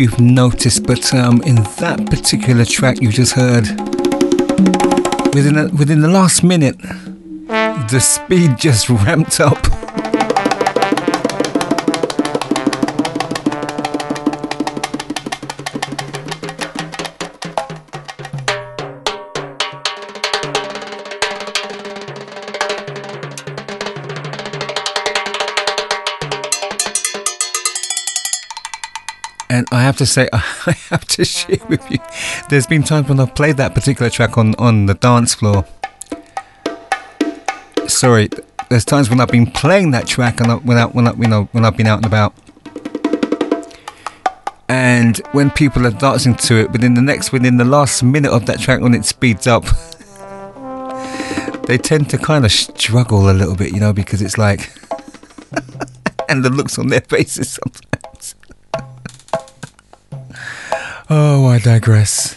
You've 0.00 0.18
noticed, 0.18 0.86
but 0.86 1.14
um, 1.14 1.42
in 1.42 1.56
that 1.78 2.06
particular 2.06 2.64
track 2.64 3.02
you 3.02 3.12
just 3.12 3.34
heard, 3.34 3.68
within 5.34 5.58
a, 5.58 5.68
within 5.68 6.00
the 6.00 6.08
last 6.08 6.42
minute, 6.42 6.78
the 6.78 8.00
speed 8.00 8.56
just 8.58 8.88
ramped 9.04 9.40
up. 9.40 9.69
To 30.00 30.06
say, 30.06 30.28
I 30.32 30.72
have 30.88 31.04
to 31.08 31.24
share 31.24 31.58
with 31.68 31.88
you. 31.90 31.98
There's 32.48 32.66
been 32.66 32.82
times 32.82 33.08
when 33.08 33.20
I've 33.20 33.34
played 33.34 33.58
that 33.58 33.74
particular 33.74 34.10
track 34.10 34.38
on, 34.38 34.54
on 34.56 34.86
the 34.86 34.94
dance 34.94 35.34
floor. 35.34 35.66
Sorry, 37.86 38.30
there's 38.70 38.84
times 38.84 39.10
when 39.10 39.20
I've 39.20 39.28
been 39.28 39.46
playing 39.46 39.90
that 39.90 40.06
track 40.06 40.40
and 40.40 40.52
I, 40.52 40.54
when 40.56 40.78
I, 40.78 40.86
when 40.86 41.06
I, 41.06 41.12
you 41.12 41.28
know 41.28 41.48
when 41.52 41.66
I've 41.66 41.76
been 41.76 41.86
out 41.86 41.98
and 41.98 42.06
about. 42.06 42.34
And 44.70 45.18
when 45.32 45.50
people 45.50 45.86
are 45.86 45.90
dancing 45.90 46.34
to 46.36 46.60
it, 46.60 46.70
within 46.70 46.94
the 46.94 47.02
next, 47.02 47.32
within 47.32 47.58
the 47.58 47.64
last 47.64 48.02
minute 48.02 48.32
of 48.32 48.46
that 48.46 48.60
track, 48.60 48.80
when 48.80 48.94
it 48.94 49.04
speeds 49.04 49.46
up, 49.46 49.64
they 51.66 51.76
tend 51.76 52.08
to 52.10 52.18
kind 52.18 52.46
of 52.46 52.52
struggle 52.52 53.30
a 53.30 53.34
little 53.34 53.56
bit, 53.56 53.74
you 53.74 53.80
know, 53.80 53.92
because 53.92 54.22
it's 54.22 54.38
like, 54.38 54.72
and 56.30 56.42
the 56.42 56.50
looks 56.50 56.78
on 56.78 56.88
their 56.88 57.02
faces 57.02 57.50
sometimes. 57.50 58.00
Oh, 61.12 61.46
I 61.46 61.58
digress. 61.58 62.36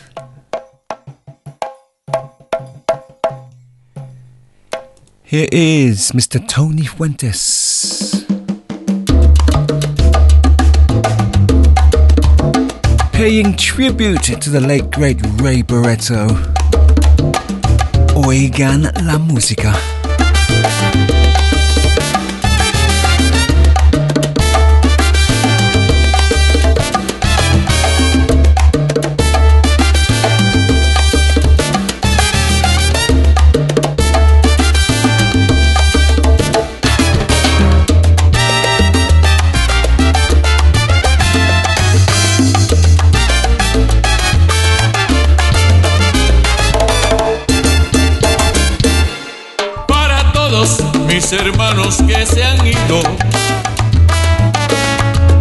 Here 5.21 5.47
is 5.51 6.11
Mr. 6.13 6.43
Tony 6.47 6.87
Fuentes. 6.87 8.25
Paying 13.11 13.57
tribute 13.57 14.23
to 14.23 14.49
the 14.49 14.59
late 14.59 14.89
great 14.89 15.21
Ray 15.39 15.61
Barretto. 15.61 16.29
Oigan 18.25 18.91
la 19.05 19.19
música. 19.19 19.92
Hermanos 51.33 51.97
que 52.07 52.25
se 52.25 52.43
han 52.43 52.65
ido. 52.65 52.99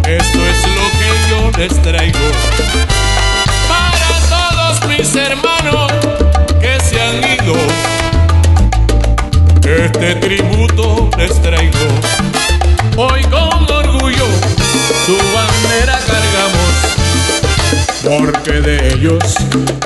Esto 0.07 0.39
es 0.47 0.67
lo 0.67 0.85
que 0.97 1.09
yo 1.29 1.51
les 1.57 1.81
traigo. 1.81 2.19
Para 3.67 4.09
todos 4.29 4.87
mis 4.87 5.15
hermanos 5.15 5.91
que 6.59 6.79
se 6.83 7.01
han 7.01 7.17
ido. 7.17 7.55
Este 9.65 10.15
tributo 10.15 11.09
les 11.17 11.41
traigo. 11.41 11.87
Hoy 12.97 13.23
con 13.23 13.69
orgullo 13.71 14.27
su 15.05 15.17
bandera 15.33 15.99
cargamos. 16.07 16.73
Porque 18.03 18.61
de 18.61 18.93
ellos 18.93 19.35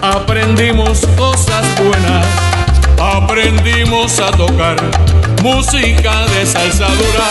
aprendimos 0.02 1.06
cosas 1.18 1.66
buenas. 1.84 2.57
Aprendimos 3.00 4.20
a 4.20 4.32
tocar 4.32 4.76
música 5.44 6.26
de 6.28 6.46
salsa 6.46 6.88
dura. 6.88 7.30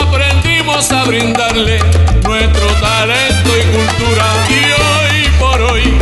Aprendimos 0.00 0.90
a 0.90 1.04
brindarle 1.04 1.78
nuestro 2.24 2.66
talento 2.80 3.50
y 3.56 3.62
cultura. 3.76 4.26
Y 4.48 4.64
hoy 4.72 5.28
por 5.38 5.62
hoy, 5.62 5.98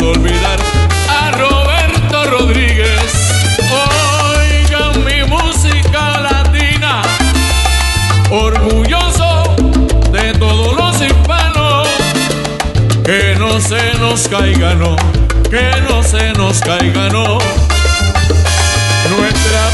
olvidar 0.00 0.58
a 1.08 1.30
Roberto 1.32 2.24
Rodríguez. 2.30 3.00
Oigan 4.34 5.04
mi 5.04 5.24
música 5.24 6.20
latina, 6.20 7.02
orgulloso 8.30 9.54
de 10.10 10.32
todos 10.34 10.76
los 10.76 11.00
hispanos. 11.00 11.88
Que 13.04 13.36
no 13.38 13.60
se 13.60 13.94
nos 13.98 14.26
caiga, 14.28 14.74
no, 14.74 14.96
que 15.50 15.70
no 15.88 16.02
se 16.02 16.32
nos 16.32 16.60
caiga, 16.60 17.08
no. 17.10 17.38
Nuestra 19.16 19.73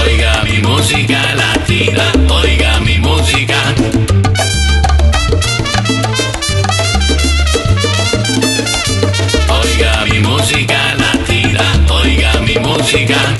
Oiga 0.00 0.42
mi 0.44 0.62
música 0.62 1.20
latina, 1.34 2.10
oiga 2.30 2.80
mi 2.80 2.98
música. 2.98 3.58
Oiga 9.60 10.04
mi 10.10 10.20
música 10.20 10.94
latina, 10.96 11.64
oiga 11.90 12.40
mi 12.40 12.54
música. 12.56 13.37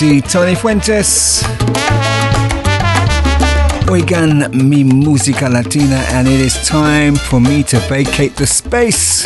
Indeed. 0.00 0.24
Tony 0.28 0.56
Fuentes. 0.56 1.44
Oigan 3.88 4.50
mi 4.52 4.82
música 4.82 5.48
latina, 5.48 6.04
and 6.10 6.26
it 6.26 6.40
is 6.40 6.66
time 6.66 7.14
for 7.14 7.40
me 7.40 7.62
to 7.62 7.78
vacate 7.88 8.34
the 8.34 8.44
space. 8.44 9.22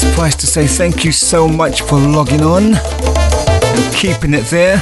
Suffice 0.00 0.36
to 0.36 0.46
say, 0.46 0.66
thank 0.66 1.02
you 1.02 1.12
so 1.12 1.48
much 1.48 1.80
for 1.80 1.98
logging 1.98 2.42
on 2.42 2.74
and 2.74 3.94
keeping 3.94 4.34
it 4.34 4.44
there. 4.50 4.78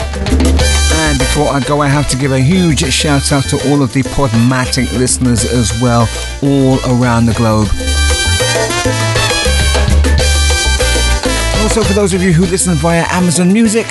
And 0.94 1.18
before 1.18 1.46
I 1.48 1.60
go, 1.60 1.80
I 1.80 1.86
have 1.86 2.08
to 2.08 2.16
give 2.16 2.32
a 2.32 2.40
huge 2.40 2.80
shout 2.92 3.30
out 3.30 3.44
to 3.50 3.70
all 3.70 3.82
of 3.82 3.92
the 3.92 4.02
Podomatic 4.02 4.90
listeners 4.98 5.44
as 5.44 5.80
well, 5.80 6.08
all 6.42 6.80
around 6.90 7.26
the 7.26 7.34
globe. 7.34 7.68
Also, 11.64 11.82
for 11.82 11.94
those 11.94 12.12
of 12.12 12.22
you 12.22 12.30
who 12.30 12.44
listen 12.44 12.74
via 12.74 13.06
Amazon 13.08 13.50
Music, 13.50 13.86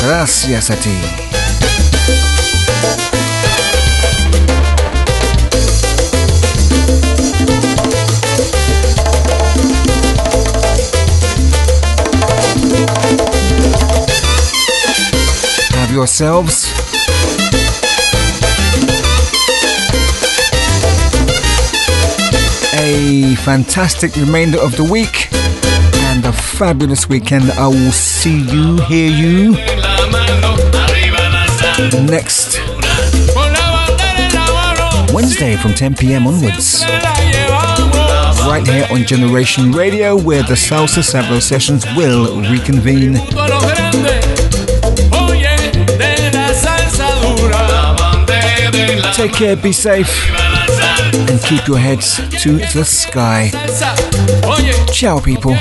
gracias 0.00 0.70
a 0.70 0.76
ti. 0.76 0.96
Have 15.76 15.92
yourselves 15.92 16.72
a 22.72 23.34
fantastic 23.44 24.16
remainder 24.16 24.58
of 24.58 24.74
the 24.78 24.88
week 24.90 25.28
fabulous 26.62 27.08
weekend. 27.08 27.50
I 27.58 27.66
will 27.66 27.90
see 27.90 28.40
you, 28.40 28.76
hear 28.82 29.10
you 29.10 29.50
next 32.06 32.60
Wednesday 35.12 35.56
from 35.56 35.74
10 35.74 35.96
p.m. 35.96 36.28
onwards. 36.28 36.84
Right 38.46 38.62
here 38.64 38.86
on 38.92 39.02
Generation 39.04 39.72
Radio, 39.72 40.16
where 40.16 40.44
the 40.44 40.54
Salsa 40.54 41.02
Sabro 41.02 41.42
sessions 41.42 41.84
will 41.96 42.40
reconvene. 42.48 43.14
Take 49.14 49.32
care, 49.32 49.56
be 49.56 49.72
safe, 49.72 50.30
and 51.28 51.40
keep 51.42 51.66
your 51.66 51.78
heads 51.78 52.18
to 52.44 52.58
the 52.72 52.84
sky. 52.84 53.50
Ciao, 54.92 55.18
people. 55.18 55.56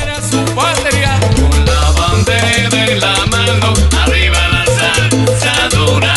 con 2.26 2.70
de 2.70 2.96
la 3.00 3.26
mano, 3.28 3.74
arriba 4.04 4.48
la 4.50 4.66
salsa 4.66 5.70
dura. 5.70 6.14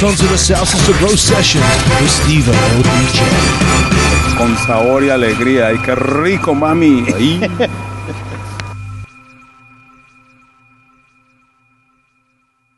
Entonces 0.00 0.30
la 0.30 0.38
salsa 0.38 0.76
es 0.76 0.84
The 0.84 0.92
Gross 1.00 1.20
Session 1.20 1.64
with 2.00 2.08
Steven 2.08 2.54
ODJ. 2.78 4.38
Con 4.38 4.56
sabor 4.58 5.02
y 5.02 5.10
alegría. 5.10 5.72
¡Y 5.72 5.78
qué 5.78 5.96
rico, 5.96 6.54
mami! 6.54 7.04